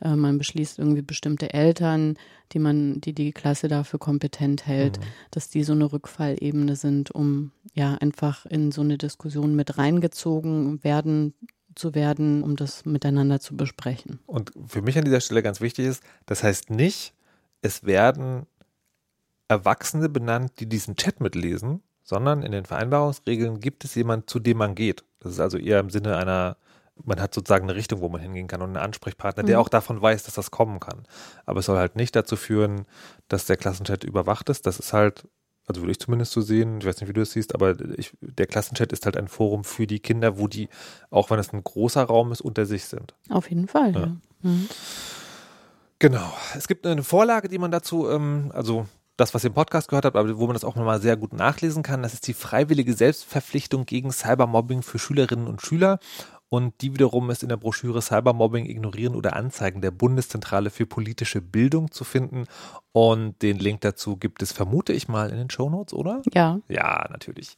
[0.00, 2.16] äh, man beschließt irgendwie bestimmte Eltern,
[2.52, 5.04] die man, die die Klasse dafür kompetent hält, mhm.
[5.30, 10.82] dass die so eine Rückfallebene sind, um ja einfach in so eine Diskussion mit reingezogen
[10.84, 11.34] werden
[11.74, 14.20] zu werden, um das miteinander zu besprechen.
[14.26, 17.14] Und für mich an dieser Stelle ganz wichtig ist, das heißt nicht,
[17.62, 18.46] es werden
[19.48, 24.58] Erwachsene benannt, die diesen Chat mitlesen, sondern in den Vereinbarungsregeln gibt es jemanden, zu dem
[24.58, 25.04] man geht.
[25.20, 26.56] Das ist also eher im Sinne einer
[27.02, 29.62] man hat sozusagen eine Richtung, wo man hingehen kann und einen Ansprechpartner, der mhm.
[29.62, 31.04] auch davon weiß, dass das kommen kann.
[31.44, 32.86] Aber es soll halt nicht dazu führen,
[33.28, 34.66] dass der Klassenchat überwacht ist.
[34.66, 35.26] Das ist halt,
[35.66, 38.12] also würde ich zumindest so sehen, ich weiß nicht, wie du es siehst, aber ich,
[38.20, 40.68] der Klassenchat ist halt ein Forum für die Kinder, wo die,
[41.10, 43.14] auch wenn es ein großer Raum ist, unter sich sind.
[43.28, 44.00] Auf jeden Fall, ja.
[44.00, 44.16] ja.
[44.42, 44.68] Mhm.
[45.98, 46.32] Genau.
[46.56, 50.04] Es gibt eine Vorlage, die man dazu, ähm, also das, was ihr im Podcast gehört
[50.04, 52.02] habt, aber wo man das auch nochmal sehr gut nachlesen kann.
[52.02, 55.98] Das ist die freiwillige Selbstverpflichtung gegen Cybermobbing für Schülerinnen und Schüler.
[56.48, 61.40] Und die wiederum ist in der Broschüre Cybermobbing ignorieren oder anzeigen der Bundeszentrale für politische
[61.40, 62.46] Bildung zu finden.
[62.92, 66.22] Und den Link dazu gibt es, vermute ich mal, in den Shownotes, oder?
[66.32, 66.60] Ja.
[66.68, 67.56] Ja, natürlich.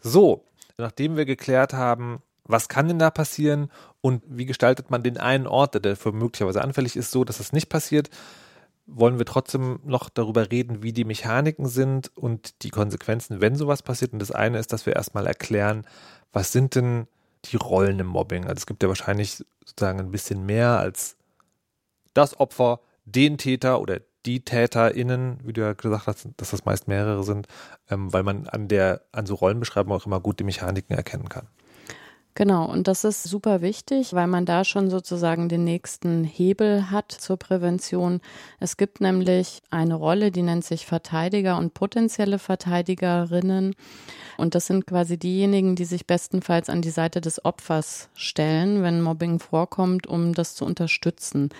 [0.00, 0.44] So,
[0.78, 5.46] nachdem wir geklärt haben, was kann denn da passieren und wie gestaltet man den einen
[5.46, 8.10] Ort, der dafür möglicherweise anfällig ist, so dass das nicht passiert,
[8.86, 13.82] wollen wir trotzdem noch darüber reden, wie die Mechaniken sind und die Konsequenzen, wenn sowas
[13.82, 14.12] passiert.
[14.12, 15.84] Und das eine ist, dass wir erstmal erklären,
[16.32, 17.06] was sind denn
[17.46, 18.44] die Rollen im Mobbing.
[18.44, 21.16] Also es gibt ja wahrscheinlich sozusagen ein bisschen mehr als
[22.14, 26.88] das Opfer, den Täter oder die TäterInnen, wie du ja gesagt hast, dass das meist
[26.88, 27.46] mehrere sind,
[27.88, 31.48] ähm, weil man an der, an so Rollenbeschreibungen auch immer gut die Mechaniken erkennen kann.
[32.34, 37.10] Genau, und das ist super wichtig, weil man da schon sozusagen den nächsten Hebel hat
[37.10, 38.20] zur Prävention.
[38.60, 43.74] Es gibt nämlich eine Rolle, die nennt sich Verteidiger und potenzielle Verteidigerinnen.
[44.36, 49.02] Und das sind quasi diejenigen, die sich bestenfalls an die Seite des Opfers stellen, wenn
[49.02, 51.50] Mobbing vorkommt, um das zu unterstützen.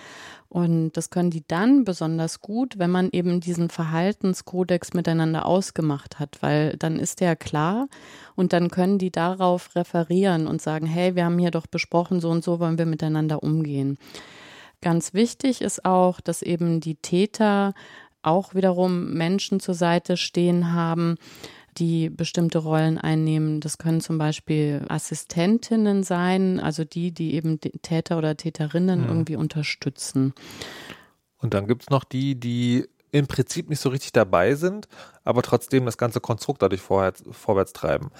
[0.51, 6.39] Und das können die dann besonders gut, wenn man eben diesen Verhaltenskodex miteinander ausgemacht hat,
[6.41, 7.87] weil dann ist der klar
[8.35, 12.29] und dann können die darauf referieren und sagen, hey, wir haben hier doch besprochen, so
[12.29, 13.97] und so wollen wir miteinander umgehen.
[14.81, 17.73] Ganz wichtig ist auch, dass eben die Täter
[18.21, 21.17] auch wiederum Menschen zur Seite stehen haben,
[21.77, 23.59] die bestimmte Rollen einnehmen.
[23.59, 29.07] Das können zum Beispiel Assistentinnen sein, also die, die eben Täter oder Täterinnen mhm.
[29.07, 30.33] irgendwie unterstützen.
[31.37, 34.87] Und dann gibt es noch die, die im Prinzip nicht so richtig dabei sind,
[35.23, 38.11] aber trotzdem das ganze Konstrukt dadurch vorwärts, vorwärts treiben.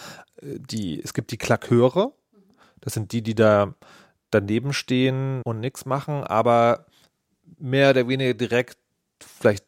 [0.42, 2.14] Die, es gibt die Klaköre,
[2.82, 3.74] das sind die, die da
[4.32, 6.88] daneben stehen und nichts machen, aber
[7.58, 8.78] mehr oder weniger direkt
[9.20, 9.66] vielleicht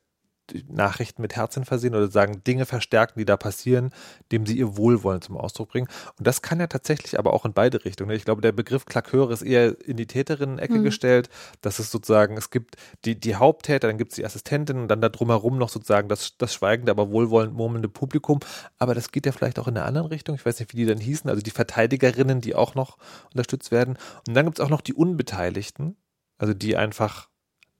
[0.68, 3.92] Nachrichten mit Herzen versehen oder sagen Dinge verstärken, die da passieren,
[4.32, 5.88] dem sie ihr Wohlwollen zum Ausdruck bringen.
[6.18, 8.12] Und das kann ja tatsächlich aber auch in beide Richtungen.
[8.12, 10.84] Ich glaube, der Begriff Klaköre ist eher in die Täterinnen-Ecke mhm.
[10.84, 11.30] gestellt.
[11.62, 12.76] Das ist sozusagen, es gibt
[13.06, 16.38] die, die Haupttäter, dann gibt es die Assistentin und dann da drumherum noch sozusagen das,
[16.38, 18.40] das schweigende, aber wohlwollend murmelnde Publikum.
[18.78, 20.36] Aber das geht ja vielleicht auch in der anderen Richtung.
[20.36, 21.30] Ich weiß nicht, wie die dann hießen.
[21.30, 22.98] Also die Verteidigerinnen, die auch noch
[23.32, 23.98] unterstützt werden.
[24.28, 25.96] Und dann gibt es auch noch die Unbeteiligten,
[26.38, 27.30] also die einfach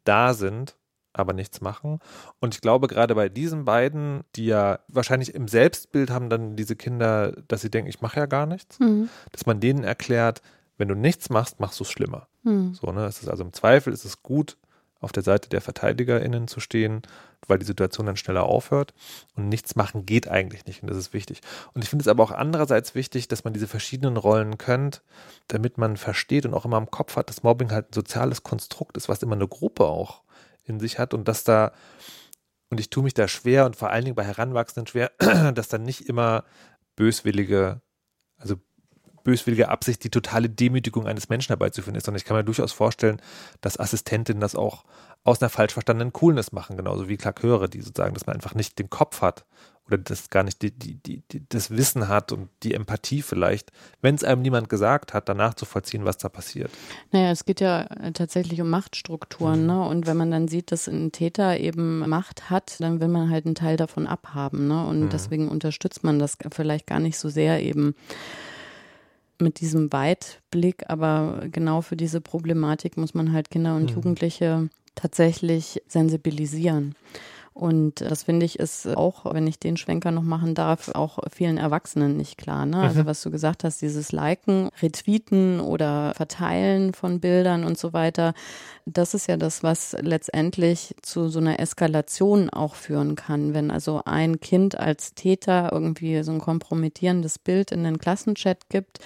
[0.06, 0.78] da sind
[1.14, 2.00] aber nichts machen.
[2.40, 6.76] Und ich glaube, gerade bei diesen beiden, die ja wahrscheinlich im Selbstbild haben dann diese
[6.76, 9.10] Kinder, dass sie denken, ich mache ja gar nichts, mhm.
[9.32, 10.42] dass man denen erklärt,
[10.78, 12.28] wenn du nichts machst, machst du es schlimmer.
[12.44, 12.74] Mhm.
[12.74, 13.06] So, ne?
[13.06, 14.58] Es ist also im Zweifel ist es gut,
[15.04, 17.02] auf der Seite der VerteidigerInnen zu stehen,
[17.48, 18.94] weil die Situation dann schneller aufhört.
[19.36, 20.82] Und nichts machen geht eigentlich nicht.
[20.82, 21.42] Und das ist wichtig.
[21.74, 25.02] Und ich finde es aber auch andererseits wichtig, dass man diese verschiedenen Rollen kennt,
[25.50, 28.96] damit man versteht und auch immer im Kopf hat, dass Mobbing halt ein soziales Konstrukt
[28.96, 30.22] ist, was immer eine Gruppe auch
[30.64, 31.72] in sich hat und dass da,
[32.70, 35.12] und ich tue mich da schwer und vor allen Dingen bei Heranwachsenden schwer,
[35.54, 36.44] dass dann nicht immer
[36.96, 37.82] böswillige,
[38.38, 38.56] also
[39.24, 43.22] böswillige Absicht, die totale Demütigung eines Menschen herbeizuführen ist, sondern ich kann mir durchaus vorstellen,
[43.62, 44.84] dass Assistentinnen das auch
[45.24, 48.78] aus einer falsch verstandenen Coolness machen, genauso wie Klaköre, die sozusagen, dass man einfach nicht
[48.80, 49.46] den Kopf hat
[49.88, 54.16] oder das gar nicht die, die, die, das Wissen hat und die Empathie vielleicht, wenn
[54.16, 56.72] es einem niemand gesagt hat, danach zu vollziehen, was da passiert.
[57.12, 59.68] Naja, es geht ja tatsächlich um Machtstrukturen, mhm.
[59.68, 59.88] ne?
[59.88, 63.46] Und wenn man dann sieht, dass ein Täter eben Macht hat, dann will man halt
[63.46, 64.86] einen Teil davon abhaben, ne?
[64.86, 65.10] Und mhm.
[65.10, 67.96] deswegen unterstützt man das vielleicht gar nicht so sehr eben
[69.40, 73.96] mit diesem Weitblick, aber genau für diese Problematik muss man halt Kinder und mhm.
[73.96, 76.96] Jugendliche tatsächlich sensibilisieren.
[77.54, 81.58] Und das finde ich ist auch, wenn ich den Schwenker noch machen darf, auch vielen
[81.58, 82.66] Erwachsenen nicht klar.
[82.66, 82.78] Ne?
[82.78, 83.06] Also mhm.
[83.06, 88.34] was du gesagt hast, dieses Liken, Retweeten oder Verteilen von Bildern und so weiter,
[88.86, 93.54] das ist ja das, was letztendlich zu so einer Eskalation auch führen kann.
[93.54, 99.00] Wenn also ein Kind als Täter irgendwie so ein kompromittierendes Bild in den Klassenchat gibt,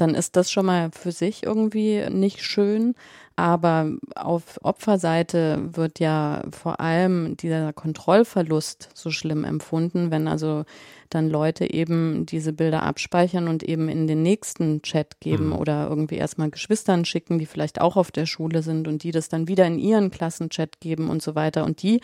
[0.00, 2.94] dann ist das schon mal für sich irgendwie nicht schön.
[3.36, 10.64] Aber auf Opferseite wird ja vor allem dieser Kontrollverlust so schlimm empfunden, wenn also
[11.08, 15.52] dann Leute eben diese Bilder abspeichern und eben in den nächsten Chat geben mhm.
[15.52, 19.28] oder irgendwie erstmal Geschwistern schicken, die vielleicht auch auf der Schule sind und die das
[19.28, 21.64] dann wieder in ihren Klassenchat geben und so weiter.
[21.64, 22.00] Und die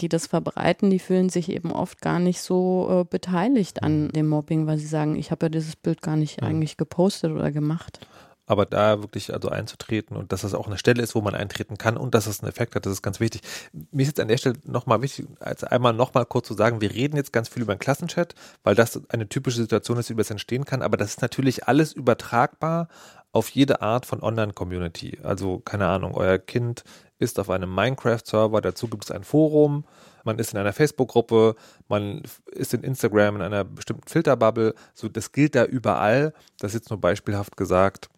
[0.00, 4.12] die das verbreiten, die fühlen sich eben oft gar nicht so äh, beteiligt an mhm.
[4.12, 6.46] dem Mobbing, weil sie sagen, ich habe ja dieses Bild gar nicht ja.
[6.46, 8.00] eigentlich gepostet oder gemacht.
[8.48, 11.78] Aber da wirklich also einzutreten und dass das auch eine Stelle ist, wo man eintreten
[11.78, 13.40] kann und dass es einen Effekt hat, das ist ganz wichtig.
[13.72, 16.94] Mir ist jetzt an der Stelle nochmal wichtig, als einmal nochmal kurz zu sagen, wir
[16.94, 20.22] reden jetzt ganz viel über den Klassenchat, weil das eine typische Situation ist, die über
[20.22, 22.86] es entstehen kann, aber das ist natürlich alles übertragbar
[23.32, 25.18] auf jede Art von Online-Community.
[25.22, 26.84] Also keine Ahnung, euer Kind
[27.18, 29.84] ist auf einem Minecraft-Server, dazu gibt es ein Forum,
[30.26, 31.54] man ist in einer Facebook-Gruppe,
[31.88, 34.74] man ist in Instagram in einer bestimmten Filterbubble.
[34.92, 36.34] So, das gilt da überall.
[36.58, 38.10] Das ist jetzt nur beispielhaft gesagt,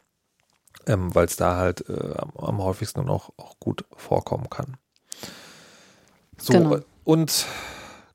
[0.87, 4.79] ähm, weil es da halt äh, am, am, häufigsten und auch, auch gut vorkommen kann.
[6.39, 6.79] So, genau.
[7.05, 7.45] und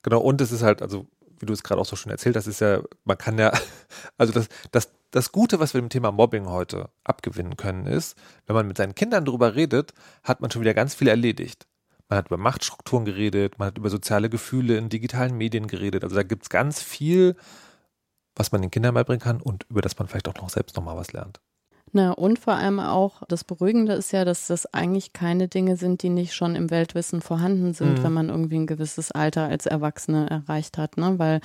[0.01, 1.05] genau, und es ist halt, also
[1.39, 3.51] wie du es gerade auch so schon erzählt hast, ist ja, man kann ja,
[4.17, 8.55] also das, das, das Gute, was wir dem Thema Mobbing heute abgewinnen können, ist, wenn
[8.55, 11.67] man mit seinen Kindern darüber redet, hat man schon wieder ganz viel erledigt.
[12.09, 16.03] Man hat über Machtstrukturen geredet, man hat über soziale Gefühle in digitalen Medien geredet.
[16.03, 17.35] Also da gibt es ganz viel,
[18.35, 20.97] was man den Kindern beibringen kann und über das man vielleicht auch noch selbst nochmal
[20.97, 21.39] was lernt.
[21.95, 26.01] Na, und vor allem auch, das Beruhigende ist ja, dass das eigentlich keine Dinge sind,
[26.01, 28.03] die nicht schon im Weltwissen vorhanden sind, mhm.
[28.03, 30.97] wenn man irgendwie ein gewisses Alter als Erwachsene erreicht hat.
[30.97, 31.19] Ne?
[31.19, 31.39] Weil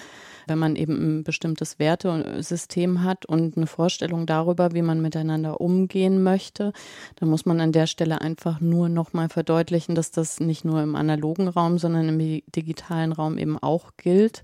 [0.46, 6.22] wenn man eben ein bestimmtes Wertesystem hat und eine Vorstellung darüber, wie man miteinander umgehen
[6.22, 6.72] möchte,
[7.16, 10.96] dann muss man an der Stelle einfach nur nochmal verdeutlichen, dass das nicht nur im
[10.96, 14.42] analogen Raum, sondern im digitalen Raum eben auch gilt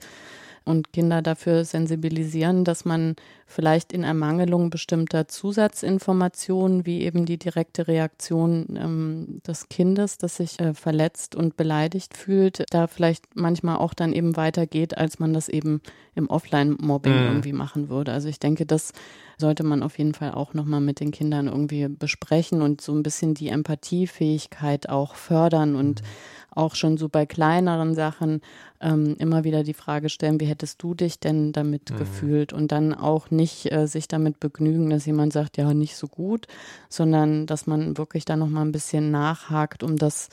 [0.64, 7.88] und Kinder dafür sensibilisieren, dass man vielleicht in Ermangelung bestimmter Zusatzinformationen, wie eben die direkte
[7.88, 13.94] Reaktion ähm, des Kindes, das sich äh, verletzt und beleidigt fühlt, da vielleicht manchmal auch
[13.94, 15.80] dann eben weitergeht, als man das eben
[16.14, 17.26] im Offline-Mobbing mhm.
[17.26, 18.12] irgendwie machen würde.
[18.12, 18.92] Also ich denke, das
[19.36, 23.02] sollte man auf jeden Fall auch nochmal mit den Kindern irgendwie besprechen und so ein
[23.02, 26.06] bisschen die Empathiefähigkeit auch fördern und mhm
[26.54, 28.40] auch schon so bei kleineren Sachen
[28.80, 31.96] ähm, immer wieder die Frage stellen, wie hättest du dich denn damit mhm.
[31.96, 32.52] gefühlt?
[32.52, 36.46] Und dann auch nicht äh, sich damit begnügen, dass jemand sagt, ja, nicht so gut,
[36.88, 40.28] sondern dass man wirklich da nochmal ein bisschen nachhakt, um das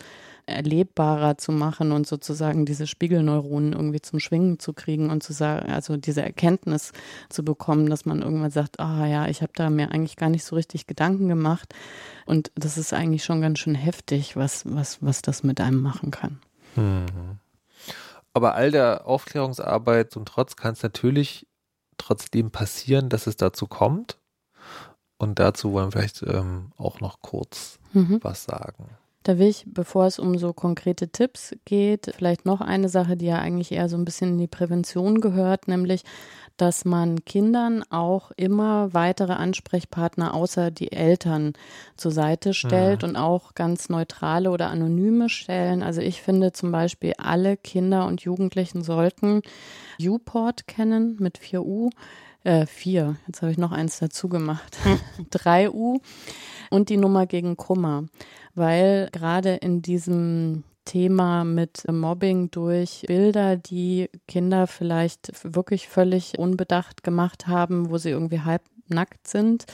[0.45, 5.71] erlebbarer zu machen und sozusagen diese Spiegelneuronen irgendwie zum Schwingen zu kriegen und zu sagen,
[5.71, 6.91] also diese Erkenntnis
[7.29, 10.43] zu bekommen, dass man irgendwann sagt, ah ja, ich habe da mir eigentlich gar nicht
[10.43, 11.73] so richtig Gedanken gemacht
[12.25, 16.11] und das ist eigentlich schon ganz schön heftig, was was was das mit einem machen
[16.11, 16.39] kann.
[16.75, 17.05] Mhm.
[18.33, 21.47] aber all der Aufklärungsarbeit und trotz kann es natürlich
[22.01, 24.17] trotzdem passieren, dass es dazu kommt.
[25.17, 28.19] Und dazu wollen wir vielleicht ähm, auch noch kurz mhm.
[28.23, 28.89] was sagen.
[29.23, 33.27] Da will ich, bevor es um so konkrete Tipps geht, vielleicht noch eine Sache, die
[33.27, 36.03] ja eigentlich eher so ein bisschen in die Prävention gehört, nämlich
[36.61, 41.53] dass man Kindern auch immer weitere Ansprechpartner außer die Eltern
[41.97, 43.09] zur Seite stellt mhm.
[43.09, 45.81] und auch ganz neutrale oder anonyme Stellen.
[45.81, 49.41] Also ich finde zum Beispiel, alle Kinder und Jugendlichen sollten
[49.99, 51.89] Uport kennen mit 4U.
[52.43, 54.77] Äh, vier, jetzt habe ich noch eins dazu gemacht.
[55.31, 55.99] 3U
[56.69, 58.05] und die Nummer gegen Kummer.
[58.53, 67.03] Weil gerade in diesem Thema mit Mobbing durch Bilder, die Kinder vielleicht wirklich völlig unbedacht
[67.03, 69.65] gemacht haben, wo sie irgendwie halb nackt sind,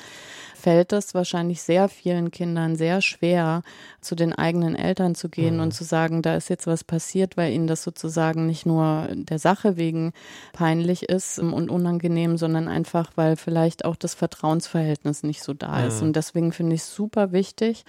[0.56, 3.62] fällt es wahrscheinlich sehr vielen Kindern sehr schwer,
[4.02, 5.64] zu den eigenen Eltern zu gehen mhm.
[5.64, 9.40] und zu sagen, da ist jetzt was passiert, weil ihnen das sozusagen nicht nur der
[9.40, 10.14] Sache wegen
[10.54, 15.88] peinlich ist und unangenehm, sondern einfach, weil vielleicht auch das Vertrauensverhältnis nicht so da mhm.
[15.88, 16.02] ist.
[16.02, 17.84] Und deswegen finde ich es super wichtig,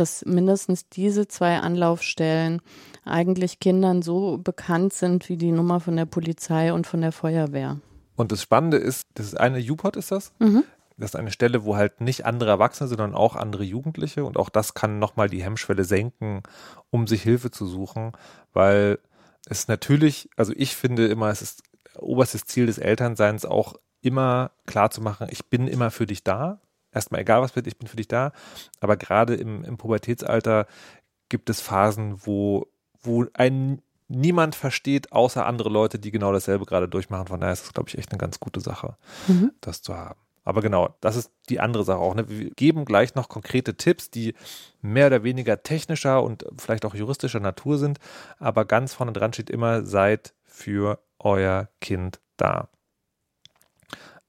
[0.00, 2.62] dass mindestens diese zwei Anlaufstellen
[3.04, 7.80] eigentlich Kindern so bekannt sind wie die Nummer von der Polizei und von der Feuerwehr.
[8.16, 10.32] Und das Spannende ist, das ist eine U-Pod ist das?
[10.38, 10.64] Mhm.
[10.98, 14.48] Das ist eine Stelle, wo halt nicht andere Erwachsene, sondern auch andere Jugendliche und auch
[14.48, 16.42] das kann nochmal die Hemmschwelle senken,
[16.90, 18.12] um sich Hilfe zu suchen,
[18.54, 18.98] weil
[19.46, 21.62] es natürlich, also ich finde immer, es ist
[21.98, 26.60] oberstes Ziel des Elternseins auch immer klar zu machen, ich bin immer für dich da
[26.96, 28.32] erstmal egal was wird, ich bin für dich da.
[28.80, 30.66] Aber gerade im, im Pubertätsalter
[31.28, 32.66] gibt es Phasen, wo,
[33.02, 37.26] wo ein niemand versteht, außer andere Leute, die genau dasselbe gerade durchmachen.
[37.26, 38.96] Von daher ist es, glaube ich, echt eine ganz gute Sache,
[39.28, 39.52] mhm.
[39.60, 40.20] das zu haben.
[40.44, 42.14] Aber genau, das ist die andere Sache auch.
[42.14, 42.28] Ne?
[42.28, 44.34] Wir geben gleich noch konkrete Tipps, die
[44.80, 47.98] mehr oder weniger technischer und vielleicht auch juristischer Natur sind.
[48.38, 52.68] Aber ganz vorne dran steht immer, seid für euer Kind da.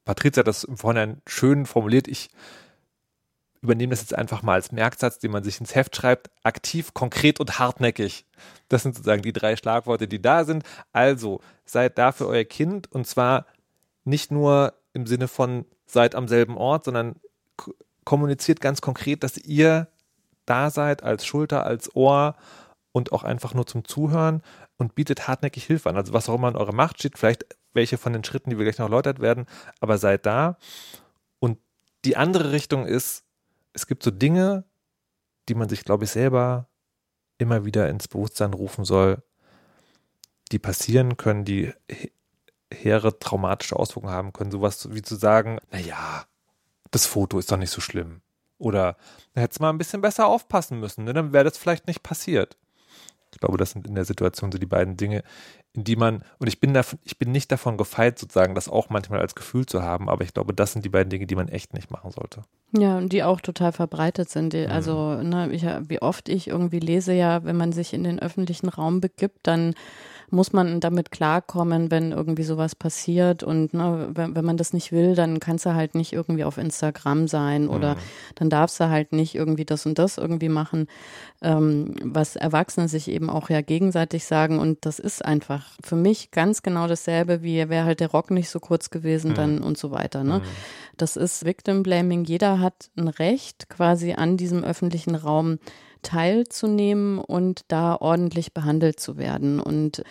[0.07, 2.07] Patricia hat das im Vorhinein schön formuliert.
[2.07, 2.29] Ich
[3.61, 6.29] übernehme das jetzt einfach mal als Merksatz, den man sich ins Heft schreibt.
[6.43, 8.25] Aktiv, konkret und hartnäckig.
[8.69, 10.63] Das sind sozusagen die drei Schlagworte, die da sind.
[10.93, 13.45] Also seid da für euer Kind und zwar
[14.05, 17.17] nicht nur im Sinne von seid am selben Ort, sondern
[18.05, 19.89] kommuniziert ganz konkret, dass ihr
[20.45, 22.37] da seid als Schulter, als Ohr
[22.93, 24.41] und auch einfach nur zum Zuhören
[24.77, 25.97] und bietet hartnäckig Hilfe an.
[25.97, 28.65] Also was auch immer in eurer Macht steht, vielleicht welche von den Schritten, die wir
[28.65, 29.45] gleich noch erläutert werden,
[29.79, 30.57] aber seid da.
[31.39, 31.59] Und
[32.05, 33.23] die andere Richtung ist,
[33.73, 34.63] es gibt so Dinge,
[35.49, 36.67] die man sich, glaube ich, selber
[37.37, 39.21] immer wieder ins Bewusstsein rufen soll,
[40.51, 41.73] die passieren können, die
[42.73, 44.51] hehre traumatische Auswirkungen haben können.
[44.51, 46.25] Sowas wie zu sagen, naja,
[46.91, 48.21] das Foto ist doch nicht so schlimm.
[48.57, 48.97] Oder
[49.33, 51.13] da hätte es mal ein bisschen besser aufpassen müssen, ne?
[51.13, 52.57] dann wäre das vielleicht nicht passiert.
[53.33, 55.23] Ich glaube, das sind in der Situation so die beiden Dinge,
[55.73, 58.89] in die man, und ich bin, davon, ich bin nicht davon gefeit, sozusagen, das auch
[58.89, 61.49] manchmal als Gefühl zu haben, aber ich glaube, das sind die beiden Dinge, die man
[61.49, 62.41] echt nicht machen sollte.
[62.75, 64.53] Ja, und die auch total verbreitet sind.
[64.53, 68.19] Die, also, ne, ich, wie oft ich irgendwie lese ja, wenn man sich in den
[68.19, 69.75] öffentlichen Raum begibt, dann
[70.29, 73.43] muss man damit klarkommen, wenn irgendwie sowas passiert.
[73.43, 76.57] Und ne, wenn, wenn man das nicht will, dann kannst du halt nicht irgendwie auf
[76.57, 77.99] Instagram sein oder mhm.
[78.35, 80.87] dann darfst du halt nicht irgendwie das und das irgendwie machen,
[81.41, 84.59] ähm, was Erwachsene sich eben auch ja gegenseitig sagen.
[84.59, 88.49] Und das ist einfach für mich ganz genau dasselbe, wie wäre halt der Rock nicht
[88.49, 89.35] so kurz gewesen, mhm.
[89.35, 90.25] dann und so weiter.
[90.25, 90.39] Ne?
[90.39, 90.43] Mhm.
[90.97, 92.25] Das ist Victim Blaming.
[92.25, 95.59] Jeder hat ein Recht quasi an diesem öffentlichen Raum
[96.01, 99.59] teilzunehmen und da ordentlich behandelt zu werden.
[99.59, 100.03] Und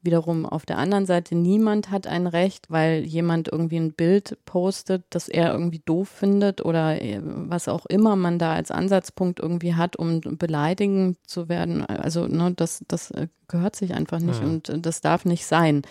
[0.00, 5.04] wiederum auf der anderen Seite, niemand hat ein Recht, weil jemand irgendwie ein Bild postet,
[5.10, 9.74] das er irgendwie doof findet oder äh, was auch immer man da als Ansatzpunkt irgendwie
[9.74, 11.84] hat, um beleidigend zu werden.
[11.84, 14.48] Also ne, das, das äh, gehört sich einfach nicht mhm.
[14.48, 15.82] und das darf nicht sein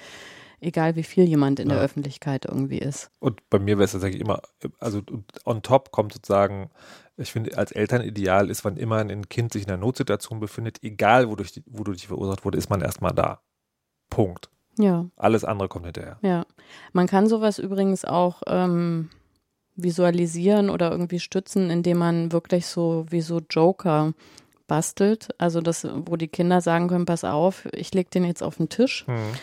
[0.59, 1.75] egal wie viel jemand in ja.
[1.75, 3.11] der Öffentlichkeit irgendwie ist.
[3.19, 4.41] Und bei mir wäre es tatsächlich immer,
[4.79, 5.01] also
[5.45, 6.69] on top kommt sozusagen,
[7.17, 11.29] ich finde, als Elternideal ist, wann immer ein Kind sich in einer Notsituation befindet, egal
[11.29, 13.41] wodurch, die, wodurch die verursacht wurde, ist man erstmal da.
[14.09, 14.49] Punkt.
[14.77, 15.07] Ja.
[15.15, 16.19] Alles andere kommt hinterher.
[16.21, 16.45] Ja.
[16.93, 19.09] Man kann sowas übrigens auch ähm,
[19.75, 24.13] visualisieren oder irgendwie stützen, indem man wirklich so wie so Joker
[24.67, 25.29] bastelt.
[25.39, 28.69] Also das, wo die Kinder sagen können, pass auf, ich leg den jetzt auf den
[28.69, 29.05] Tisch.
[29.07, 29.33] Hm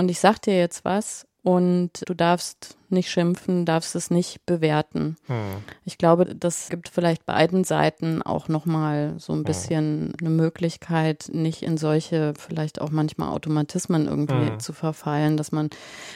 [0.00, 5.16] und ich sag dir jetzt was und du darfst nicht schimpfen, darfst es nicht bewerten.
[5.26, 5.36] Hm.
[5.84, 11.62] Ich glaube, das gibt vielleicht beiden Seiten auch nochmal so ein bisschen eine Möglichkeit, nicht
[11.62, 14.60] in solche vielleicht auch manchmal Automatismen irgendwie Mhm.
[14.60, 15.70] zu verfallen, dass man,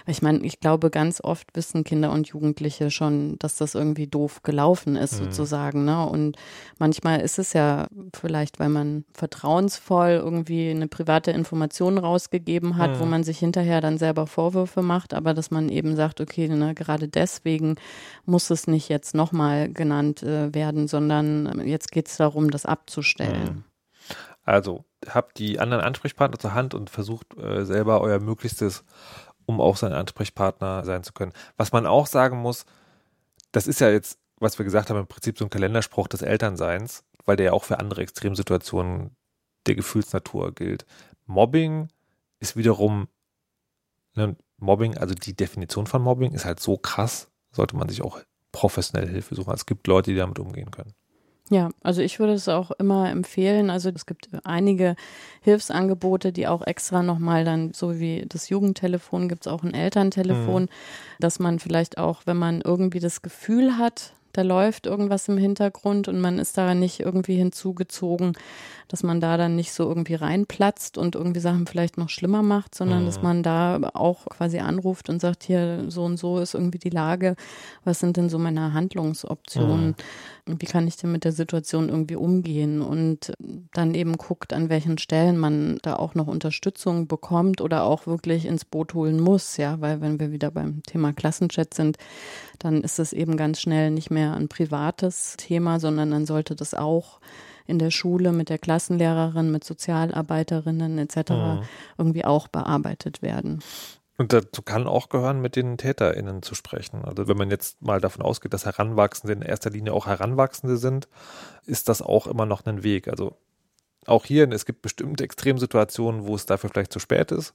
[0.07, 4.43] ich meine, ich glaube, ganz oft wissen Kinder und Jugendliche schon, dass das irgendwie doof
[4.43, 5.25] gelaufen ist, Mhm.
[5.25, 5.85] sozusagen.
[5.85, 6.07] Ne?
[6.07, 6.37] Und
[6.79, 13.05] manchmal ist es ja vielleicht, weil man vertrauensvoll irgendwie eine private Information rausgegeben hat, wo
[13.05, 13.11] Mhm.
[13.11, 17.09] man sich hinterher dann selber Vorwürfe macht, aber dass man eben sagt, okay, ne, gerade
[17.09, 17.77] deswegen
[18.25, 22.67] muss es nicht jetzt nochmal genannt äh, werden, sondern äh, jetzt geht es darum, das
[22.67, 23.65] abzustellen.
[24.45, 28.85] Also habt die anderen Ansprechpartner zur Hand und versucht äh, selber euer Möglichstes,
[29.47, 31.33] um auch sein Ansprechpartner sein zu können.
[31.57, 32.67] Was man auch sagen muss,
[33.53, 37.05] das ist ja jetzt, was wir gesagt haben, im Prinzip so ein Kalenderspruch des Elternseins,
[37.25, 39.17] weil der ja auch für andere Extremsituationen
[39.67, 40.85] der Gefühlsnatur gilt.
[41.27, 41.89] Mobbing
[42.41, 43.09] ist wiederum,
[44.15, 48.20] ne, Mobbing, also die Definition von Mobbing ist halt so krass, sollte man sich auch
[48.52, 49.52] professionelle Hilfe suchen.
[49.52, 50.94] Es gibt Leute, die damit umgehen können.
[51.50, 53.68] Ja, also ich würde es auch immer empfehlen.
[53.68, 54.96] Also es gibt einige
[55.42, 60.68] Hilfsangebote, die auch extra nochmal dann, so wie das Jugendtelefon, gibt es auch ein Elterntelefon,
[61.20, 66.09] dass man vielleicht auch, wenn man irgendwie das Gefühl hat, da läuft irgendwas im Hintergrund
[66.09, 68.32] und man ist da nicht irgendwie hinzugezogen,
[68.89, 72.74] dass man da dann nicht so irgendwie reinplatzt und irgendwie Sachen vielleicht noch schlimmer macht,
[72.74, 73.07] sondern Mhm.
[73.07, 76.91] dass man da auch quasi anruft und sagt, hier so und so ist irgendwie die
[76.91, 77.37] Lage,
[77.85, 79.95] was sind denn so meine Handlungsoptionen?
[80.47, 83.32] Und wie kann ich denn mit der Situation irgendwie umgehen und
[83.72, 88.45] dann eben guckt, an welchen Stellen man da auch noch Unterstützung bekommt oder auch wirklich
[88.45, 91.97] ins Boot holen muss, ja, weil wenn wir wieder beim Thema Klassenchat sind,
[92.59, 96.74] dann ist es eben ganz schnell nicht mehr ein privates Thema, sondern dann sollte das
[96.74, 97.20] auch
[97.66, 101.30] in der Schule mit der Klassenlehrerin, mit Sozialarbeiterinnen etc.
[101.30, 101.62] Mhm.
[101.96, 103.62] irgendwie auch bearbeitet werden.
[104.16, 107.05] Und dazu kann auch gehören, mit den TäterInnen zu sprechen.
[107.05, 111.09] Also wenn man jetzt mal davon ausgeht, dass Heranwachsende in erster Linie auch Heranwachsende sind,
[111.66, 113.09] ist das auch immer noch ein Weg.
[113.09, 113.36] Also
[114.07, 117.55] auch hier, es gibt bestimmte Extremsituationen, wo es dafür vielleicht zu spät ist.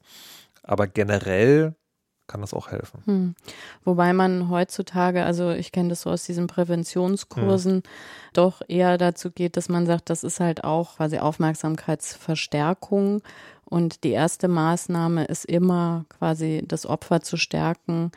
[0.63, 1.75] Aber generell
[2.30, 3.01] kann das auch helfen.
[3.05, 3.36] Hm.
[3.84, 7.84] Wobei man heutzutage, also ich kenne das so aus diesen Präventionskursen,
[8.34, 13.21] doch eher dazu geht, dass man sagt, das ist halt auch quasi Aufmerksamkeitsverstärkung.
[13.65, 18.11] Und die erste Maßnahme ist immer quasi das Opfer zu stärken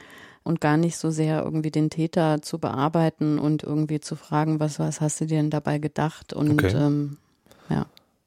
[0.45, 4.79] und gar nicht so sehr irgendwie den Täter zu bearbeiten und irgendwie zu fragen, was,
[4.79, 6.33] was hast du dir denn dabei gedacht?
[6.33, 6.77] Und Okay.
[6.77, 7.19] ähm,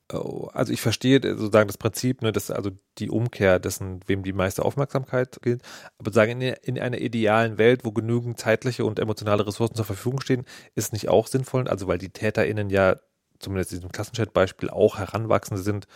[0.07, 4.63] Also ich verstehe sozusagen das Prinzip, ne, dass also die Umkehr dessen, wem die meiste
[4.63, 5.63] Aufmerksamkeit gilt.
[5.97, 10.21] Aber sagen in, in einer idealen Welt, wo genügend zeitliche und emotionale Ressourcen zur Verfügung
[10.21, 10.45] stehen,
[10.75, 12.97] ist nicht auch sinnvoll, also weil die TäterInnen ja
[13.39, 15.88] zumindest in diesem Klassenchat-Beispiel auch Heranwachsende sind,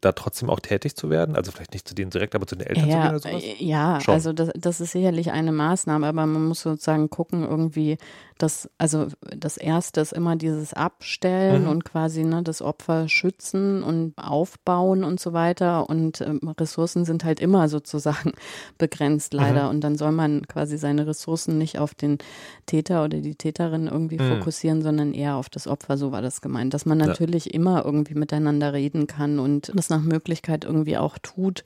[0.00, 1.36] da trotzdem auch tätig zu werden?
[1.36, 3.42] Also vielleicht nicht zu denen direkt, aber zu den Eltern zu gehen Ja, oder sowas?
[3.44, 4.14] äh, ja Schon.
[4.14, 7.96] also das, das ist sicherlich eine Maßnahme, aber man muss sozusagen gucken, irgendwie,
[8.38, 11.68] dass, also das erste ist immer dieses Abstellen Mhm.
[11.68, 15.88] und quasi ne, das Opfer schützen und aufbauen und so weiter.
[15.88, 18.32] Und ähm, Ressourcen sind halt immer sozusagen
[18.78, 19.64] begrenzt, leider.
[19.64, 19.70] Mhm.
[19.70, 22.18] Und dann soll man quasi seine Ressourcen nicht auf den
[22.66, 24.38] Täter oder die Täterin irgendwie Mhm.
[24.38, 26.74] fokussieren, sondern eher auf das Opfer, so war das gemeint.
[26.86, 27.06] Dass man Ja.
[27.08, 31.64] natürlich immer irgendwie miteinander reden kann und das nach Möglichkeit irgendwie auch tut.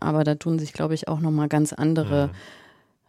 [0.00, 2.32] Aber da tun sich, glaube ich, auch nochmal ganz andere Mhm.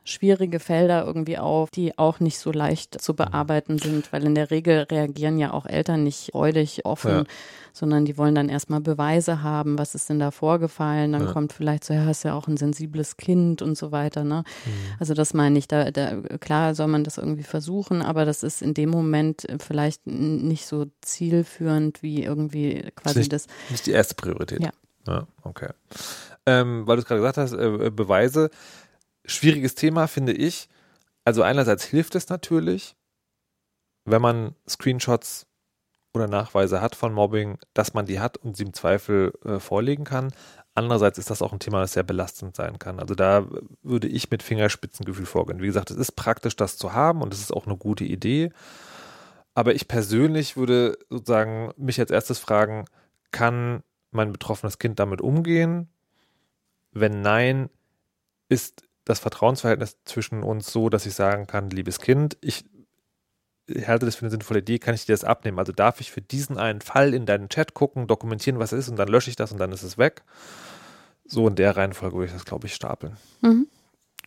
[0.06, 4.52] Schwierige Felder irgendwie auf, die auch nicht so leicht zu bearbeiten sind, weil in der
[4.52, 7.24] Regel reagieren ja auch Eltern nicht freudig offen, Ja.
[7.72, 11.32] sondern die wollen dann erstmal Beweise haben, was ist denn da vorgefallen, dann Ja.
[11.32, 14.44] kommt vielleicht so, ja, hast ja auch ein sensibles Kind und so weiter, ne?
[14.66, 14.72] Mhm.
[15.00, 18.62] Also das meine ich, da, da klar soll man das irgendwie versuchen, aber das ist
[18.62, 23.48] in dem Moment äh, vielleicht nicht so zielführend wie irgendwie quasi nicht- das.
[23.70, 24.62] Nicht die erste Priorität.
[24.62, 24.72] Ja.
[25.08, 25.70] Ja, okay.
[26.46, 28.50] Ähm, weil du es gerade gesagt hast, äh, Beweise.
[29.26, 30.70] Schwieriges Thema, finde ich.
[31.24, 32.96] Also einerseits hilft es natürlich,
[34.06, 35.48] wenn man Screenshots
[36.14, 40.04] oder Nachweise hat von Mobbing, dass man die hat und sie im Zweifel äh, vorlegen
[40.04, 40.34] kann.
[40.76, 43.00] Andererseits ist das auch ein Thema, das sehr belastend sein kann.
[43.00, 43.48] Also da
[43.82, 45.62] würde ich mit Fingerspitzengefühl vorgehen.
[45.62, 48.52] Wie gesagt, es ist praktisch, das zu haben und es ist auch eine gute Idee.
[49.56, 52.86] Aber ich persönlich würde sozusagen mich als erstes fragen,
[53.32, 55.90] kann mein betroffenes Kind damit umgehen?
[56.92, 57.70] Wenn nein,
[58.50, 62.66] ist das Vertrauensverhältnis zwischen uns so, dass ich sagen kann, liebes Kind, ich
[63.86, 65.60] halte das für eine sinnvolle Idee, kann ich dir das abnehmen?
[65.60, 68.90] Also darf ich für diesen einen Fall in deinen Chat gucken, dokumentieren, was es ist
[68.90, 70.24] und dann lösche ich das und dann ist es weg?
[71.26, 73.18] So in der Reihenfolge würde ich das, glaube ich, stapeln.
[73.42, 73.68] Mhm.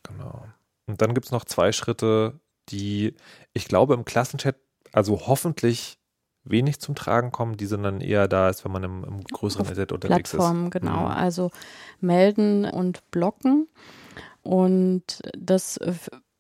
[0.03, 0.47] Genau.
[0.87, 3.15] Und dann gibt es noch zwei Schritte, die
[3.53, 4.57] ich glaube im Klassenchat,
[4.93, 5.99] also hoffentlich
[6.45, 9.67] wenig zum Tragen kommen, die sind dann eher da, als wenn man im, im größeren
[9.67, 10.73] Internet unterwegs Plattformen, ist.
[10.73, 11.01] genau.
[11.01, 11.07] Mhm.
[11.07, 11.51] Also
[12.01, 13.69] melden und blocken.
[14.47, 15.93] Und das äh,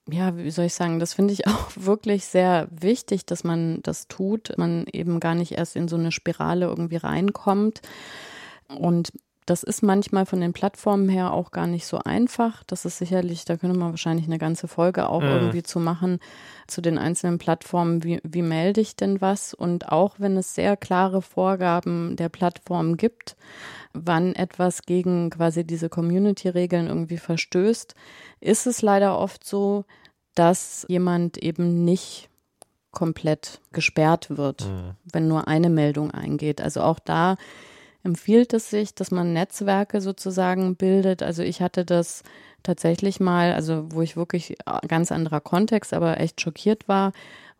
[0.08, 4.08] ja, wie soll ich sagen, das finde ich auch wirklich sehr wichtig, dass man das
[4.08, 7.80] tut, man eben gar nicht erst in so eine Spirale irgendwie reinkommt.
[8.68, 9.12] Und
[9.46, 12.64] das ist manchmal von den Plattformen her auch gar nicht so einfach.
[12.64, 15.28] Das ist sicherlich, da könnte man wahrscheinlich eine ganze Folge auch mhm.
[15.28, 16.18] irgendwie zu machen,
[16.66, 18.02] zu den einzelnen Plattformen.
[18.02, 19.54] Wie, wie melde ich denn was?
[19.54, 23.36] Und auch wenn es sehr klare Vorgaben der Plattformen gibt,
[24.04, 27.94] wann etwas gegen quasi diese Community-Regeln irgendwie verstößt,
[28.40, 29.84] ist es leider oft so,
[30.34, 32.28] dass jemand eben nicht
[32.90, 34.92] komplett gesperrt wird, mhm.
[35.12, 36.60] wenn nur eine Meldung eingeht.
[36.60, 37.36] Also auch da
[38.02, 41.22] empfiehlt es sich, dass man Netzwerke sozusagen bildet.
[41.22, 42.22] Also ich hatte das
[42.62, 47.12] tatsächlich mal, also wo ich wirklich äh, ganz anderer Kontext, aber echt schockiert war,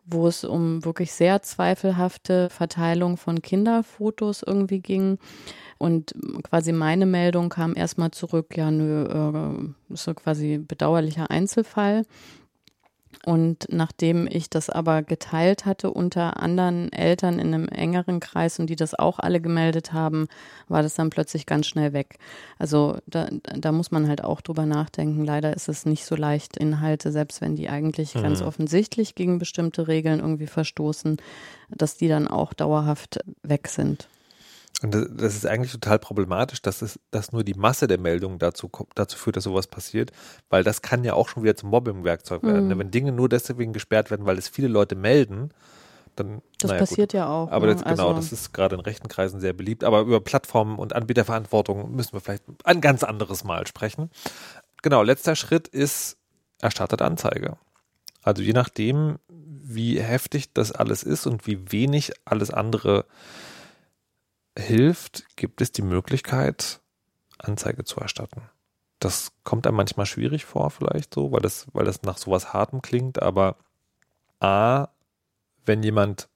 [0.09, 5.19] wo es um wirklich sehr zweifelhafte Verteilung von Kinderfotos irgendwie ging.
[5.77, 12.03] Und quasi meine Meldung kam erstmal zurück, ja, nö, äh, ist so quasi bedauerlicher Einzelfall.
[13.27, 18.69] Und nachdem ich das aber geteilt hatte unter anderen Eltern in einem engeren Kreis und
[18.69, 20.29] die das auch alle gemeldet haben,
[20.69, 22.19] war das dann plötzlich ganz schnell weg.
[22.57, 25.25] Also da, da muss man halt auch drüber nachdenken.
[25.25, 28.21] Leider ist es nicht so leicht, Inhalte, selbst wenn die eigentlich mhm.
[28.21, 31.17] ganz offensichtlich gegen bestimmte Regeln irgendwie verstoßen,
[31.67, 34.07] dass die dann auch dauerhaft weg sind.
[34.83, 38.69] Und das ist eigentlich total problematisch, dass, es, dass nur die Masse der Meldungen dazu,
[38.93, 40.11] dazu führt, dass sowas passiert,
[40.49, 42.67] weil das kann ja auch schon wieder zum Mobbing-Werkzeug werden.
[42.67, 42.79] Mhm.
[42.79, 45.49] Wenn Dinge nur deswegen gesperrt werden, weil es viele Leute melden,
[46.15, 46.43] dann.
[46.59, 47.13] Das naja, passiert gut.
[47.13, 47.51] ja auch.
[47.51, 47.73] Aber ne?
[47.73, 49.83] das, genau, also, das ist gerade in rechten Kreisen sehr beliebt.
[49.83, 54.11] Aber über Plattformen und Anbieterverantwortung müssen wir vielleicht ein ganz anderes Mal sprechen.
[54.83, 56.17] Genau, letzter Schritt ist
[56.59, 57.57] erstattet Anzeige.
[58.21, 63.05] Also je nachdem, wie heftig das alles ist und wie wenig alles andere
[64.57, 66.81] hilft, gibt es die Möglichkeit,
[67.37, 68.41] Anzeige zu erstatten.
[68.99, 72.81] Das kommt einem manchmal schwierig vor, vielleicht so, weil das, weil das nach sowas Hartem
[72.81, 73.57] klingt, aber
[74.39, 74.87] A,
[75.65, 76.29] wenn jemand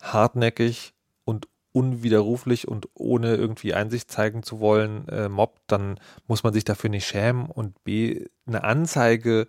[0.00, 0.92] hartnäckig
[1.24, 6.64] und unwiderruflich und ohne irgendwie Einsicht zeigen zu wollen äh, mobbt, dann muss man sich
[6.64, 9.46] dafür nicht schämen und B, eine Anzeige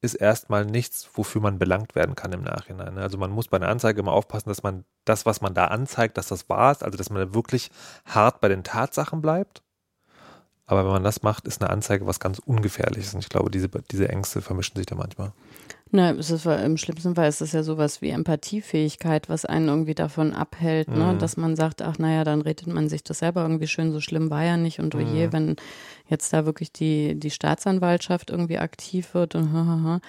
[0.00, 2.94] ist erstmal nichts, wofür man belangt werden kann im Nachhinein.
[2.94, 3.00] Ne?
[3.00, 6.18] Also man muss bei einer Anzeige immer aufpassen, dass man das, was man da anzeigt,
[6.18, 7.70] dass das wahr ist, also dass man wirklich
[8.04, 9.62] hart bei den Tatsachen bleibt.
[10.66, 13.14] Aber wenn man das macht, ist eine Anzeige was ganz Ungefährliches.
[13.14, 15.32] Und ich glaube, diese, diese Ängste vermischen sich da manchmal.
[15.92, 19.94] Na, es ist, im schlimmsten Fall ist es ja sowas wie Empathiefähigkeit, was einen irgendwie
[19.94, 20.96] davon abhält, ne?
[20.96, 21.12] mhm.
[21.12, 21.18] ne?
[21.18, 24.28] dass man sagt, ach naja, dann redet man sich das selber irgendwie schön, so schlimm
[24.28, 25.32] war ja nicht und oh mhm.
[25.32, 25.56] wenn
[26.08, 30.00] jetzt da wirklich die, die Staatsanwaltschaft irgendwie aktiv wird und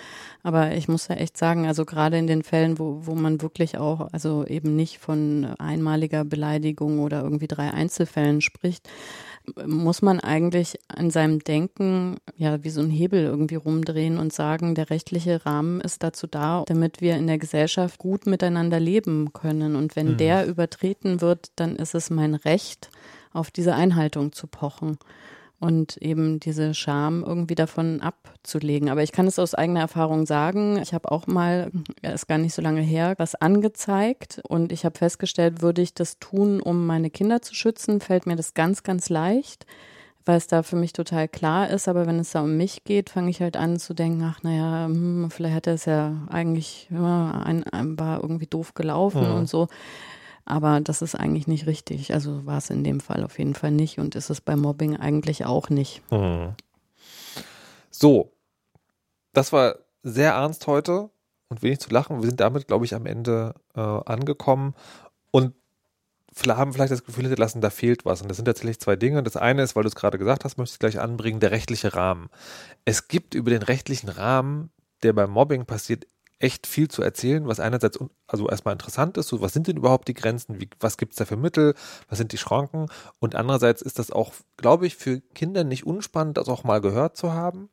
[0.44, 3.78] aber ich muss ja echt sagen, also gerade in den Fällen, wo, wo man wirklich
[3.78, 8.88] auch, also eben nicht von einmaliger Beleidigung oder irgendwie drei Einzelfällen spricht,
[9.66, 14.76] muss man eigentlich an seinem Denken ja wie so ein Hebel irgendwie rumdrehen und sagen,
[14.76, 19.76] der rechtliche Rahmen ist dazu da, damit wir in der Gesellschaft gut miteinander leben können.
[19.76, 20.18] Und wenn mhm.
[20.18, 22.90] der übertreten wird, dann ist es mein Recht,
[23.32, 24.98] auf diese Einhaltung zu pochen
[25.60, 28.90] und eben diese Scham irgendwie davon abzulegen.
[28.90, 31.72] Aber ich kann es aus eigener Erfahrung sagen, ich habe auch mal,
[32.04, 35.94] ja, ist gar nicht so lange her, was angezeigt und ich habe festgestellt, würde ich
[35.94, 39.66] das tun, um meine Kinder zu schützen, fällt mir das ganz, ganz leicht
[40.28, 43.10] weil es da für mich total klar ist, aber wenn es da um mich geht,
[43.10, 46.88] fange ich halt an zu denken, ach naja, hm, vielleicht hat er es ja eigentlich
[46.92, 49.36] immer ein, ein, war irgendwie doof gelaufen mhm.
[49.36, 49.68] und so.
[50.48, 52.14] Aber das ist eigentlich nicht richtig.
[52.14, 54.96] Also war es in dem Fall auf jeden Fall nicht und ist es bei Mobbing
[54.96, 56.02] eigentlich auch nicht.
[56.10, 56.54] Hm.
[57.92, 58.32] So,
[59.34, 61.10] das war sehr ernst heute
[61.50, 62.22] und wenig zu lachen.
[62.22, 64.74] Wir sind damit, glaube ich, am Ende äh, angekommen
[65.32, 65.54] und
[66.48, 68.22] haben vielleicht das Gefühl hinterlassen, da fehlt was.
[68.22, 69.24] Und das sind tatsächlich zwei Dinge.
[69.24, 71.94] Das eine ist, weil du es gerade gesagt hast, möchte ich gleich anbringen, der rechtliche
[71.94, 72.30] Rahmen.
[72.86, 74.70] Es gibt über den rechtlichen Rahmen,
[75.04, 76.06] der beim Mobbing passiert,
[76.40, 80.08] echt viel zu erzählen, was einerseits also erstmal interessant ist, so was sind denn überhaupt
[80.08, 81.74] die Grenzen, wie, was gibt es da für Mittel,
[82.10, 82.88] was sind die Schranken
[83.20, 87.18] und andererseits ist das auch, glaube ich, für Kinder nicht unspannend, das auch mal gehört
[87.18, 87.70] zu haben.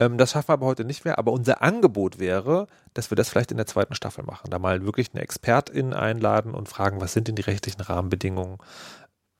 [0.00, 3.28] Ähm, das schaffen wir aber heute nicht mehr, aber unser Angebot wäre, dass wir das
[3.28, 7.12] vielleicht in der zweiten Staffel machen, da mal wirklich eine Expertin einladen und fragen, was
[7.12, 8.58] sind denn die rechtlichen Rahmenbedingungen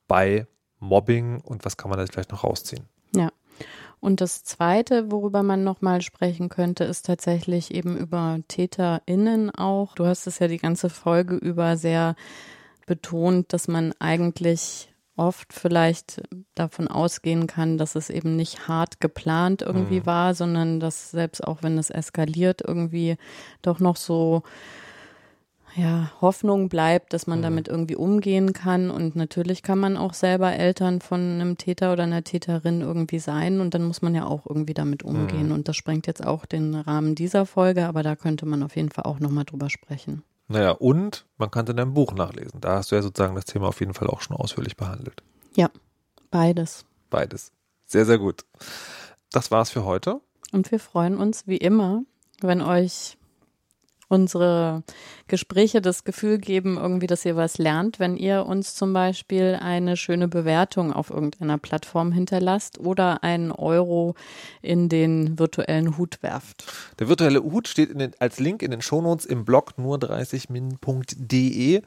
[0.06, 0.46] bei
[0.78, 2.88] Mobbing und was kann man da vielleicht noch rausziehen.
[3.14, 3.30] Ja.
[4.00, 9.94] Und das Zweite, worüber man nochmal sprechen könnte, ist tatsächlich eben über TäterInnen auch.
[9.94, 12.16] Du hast es ja die ganze Folge über sehr
[12.86, 16.22] betont, dass man eigentlich oft vielleicht
[16.54, 20.06] davon ausgehen kann, dass es eben nicht hart geplant irgendwie mhm.
[20.06, 23.16] war, sondern dass selbst auch wenn es eskaliert, irgendwie
[23.60, 24.42] doch noch so
[25.76, 27.42] ja, Hoffnung bleibt, dass man Mhm.
[27.42, 28.90] damit irgendwie umgehen kann.
[28.90, 33.60] Und natürlich kann man auch selber Eltern von einem Täter oder einer Täterin irgendwie sein.
[33.60, 35.46] Und dann muss man ja auch irgendwie damit umgehen.
[35.46, 35.52] Mhm.
[35.52, 38.90] Und das sprengt jetzt auch den Rahmen dieser Folge, aber da könnte man auf jeden
[38.90, 40.22] Fall auch nochmal drüber sprechen.
[40.48, 42.60] Naja, und man kann es in deinem Buch nachlesen.
[42.60, 45.22] Da hast du ja sozusagen das Thema auf jeden Fall auch schon ausführlich behandelt.
[46.32, 46.84] Beides.
[47.10, 47.52] Beides.
[47.86, 48.44] Sehr, sehr gut.
[49.32, 50.20] Das war's für heute.
[50.52, 52.02] Und wir freuen uns wie immer,
[52.40, 53.16] wenn euch
[54.10, 54.82] unsere
[55.28, 59.96] Gespräche das Gefühl geben, irgendwie, dass ihr was lernt, wenn ihr uns zum Beispiel eine
[59.96, 64.16] schöne Bewertung auf irgendeiner Plattform hinterlasst oder einen Euro
[64.62, 66.64] in den virtuellen Hut werft.
[66.98, 71.82] Der virtuelle Hut steht den, als Link in den Shownotes im Blog nur30min.de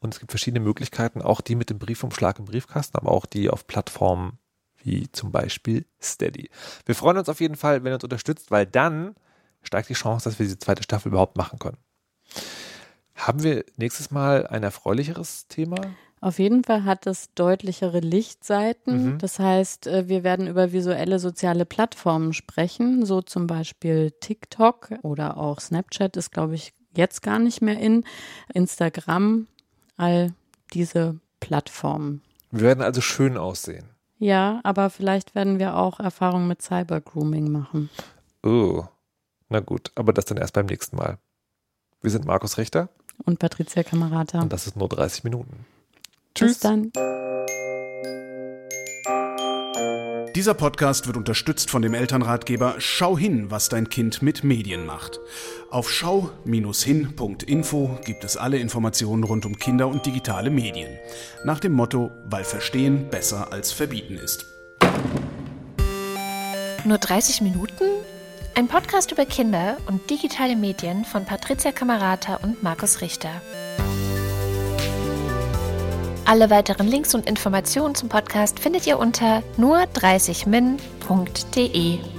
[0.00, 3.50] und es gibt verschiedene Möglichkeiten, auch die mit dem Briefumschlag im Briefkasten, aber auch die
[3.50, 4.38] auf Plattformen
[4.82, 6.50] wie zum Beispiel Steady.
[6.86, 9.14] Wir freuen uns auf jeden Fall, wenn ihr uns unterstützt, weil dann
[9.62, 11.78] steigt die Chance, dass wir diese zweite Staffel überhaupt machen können.
[13.14, 15.76] Haben wir nächstes Mal ein erfreulicheres Thema?
[16.20, 19.14] Auf jeden Fall hat es deutlichere Lichtseiten.
[19.14, 19.18] Mhm.
[19.18, 25.36] Das heißt, äh, wir werden über visuelle soziale Plattformen sprechen, so zum Beispiel TikTok oder
[25.36, 28.04] auch Snapchat ist, glaube ich, jetzt gar nicht mehr in.
[28.52, 29.46] Instagram,
[29.96, 30.32] all
[30.72, 32.22] diese Plattformen.
[32.50, 33.90] Wir werden also schön aussehen.
[34.18, 37.90] Ja, aber vielleicht werden wir auch Erfahrungen mit Cybergrooming machen.
[38.42, 38.84] Oh,
[39.48, 41.18] na gut, aber das dann erst beim nächsten Mal.
[42.00, 42.88] Wir sind Markus Richter
[43.24, 44.40] Und Patricia Kamerata.
[44.40, 45.66] und das ist nur 30 Minuten.
[46.38, 46.92] Bis dann.
[50.36, 55.18] Dieser Podcast wird unterstützt von dem Elternratgeber Schau hin, was dein Kind mit Medien macht.
[55.70, 60.96] Auf schau-hin.info gibt es alle Informationen rund um Kinder und digitale Medien.
[61.44, 64.46] Nach dem Motto, weil Verstehen besser als Verbieten ist.
[66.84, 67.84] Nur 30 Minuten?
[68.58, 73.30] Ein Podcast über Kinder und digitale Medien von Patricia Kamerata und Markus Richter.
[76.24, 82.17] Alle weiteren Links und Informationen zum Podcast findet ihr unter nur30min.de.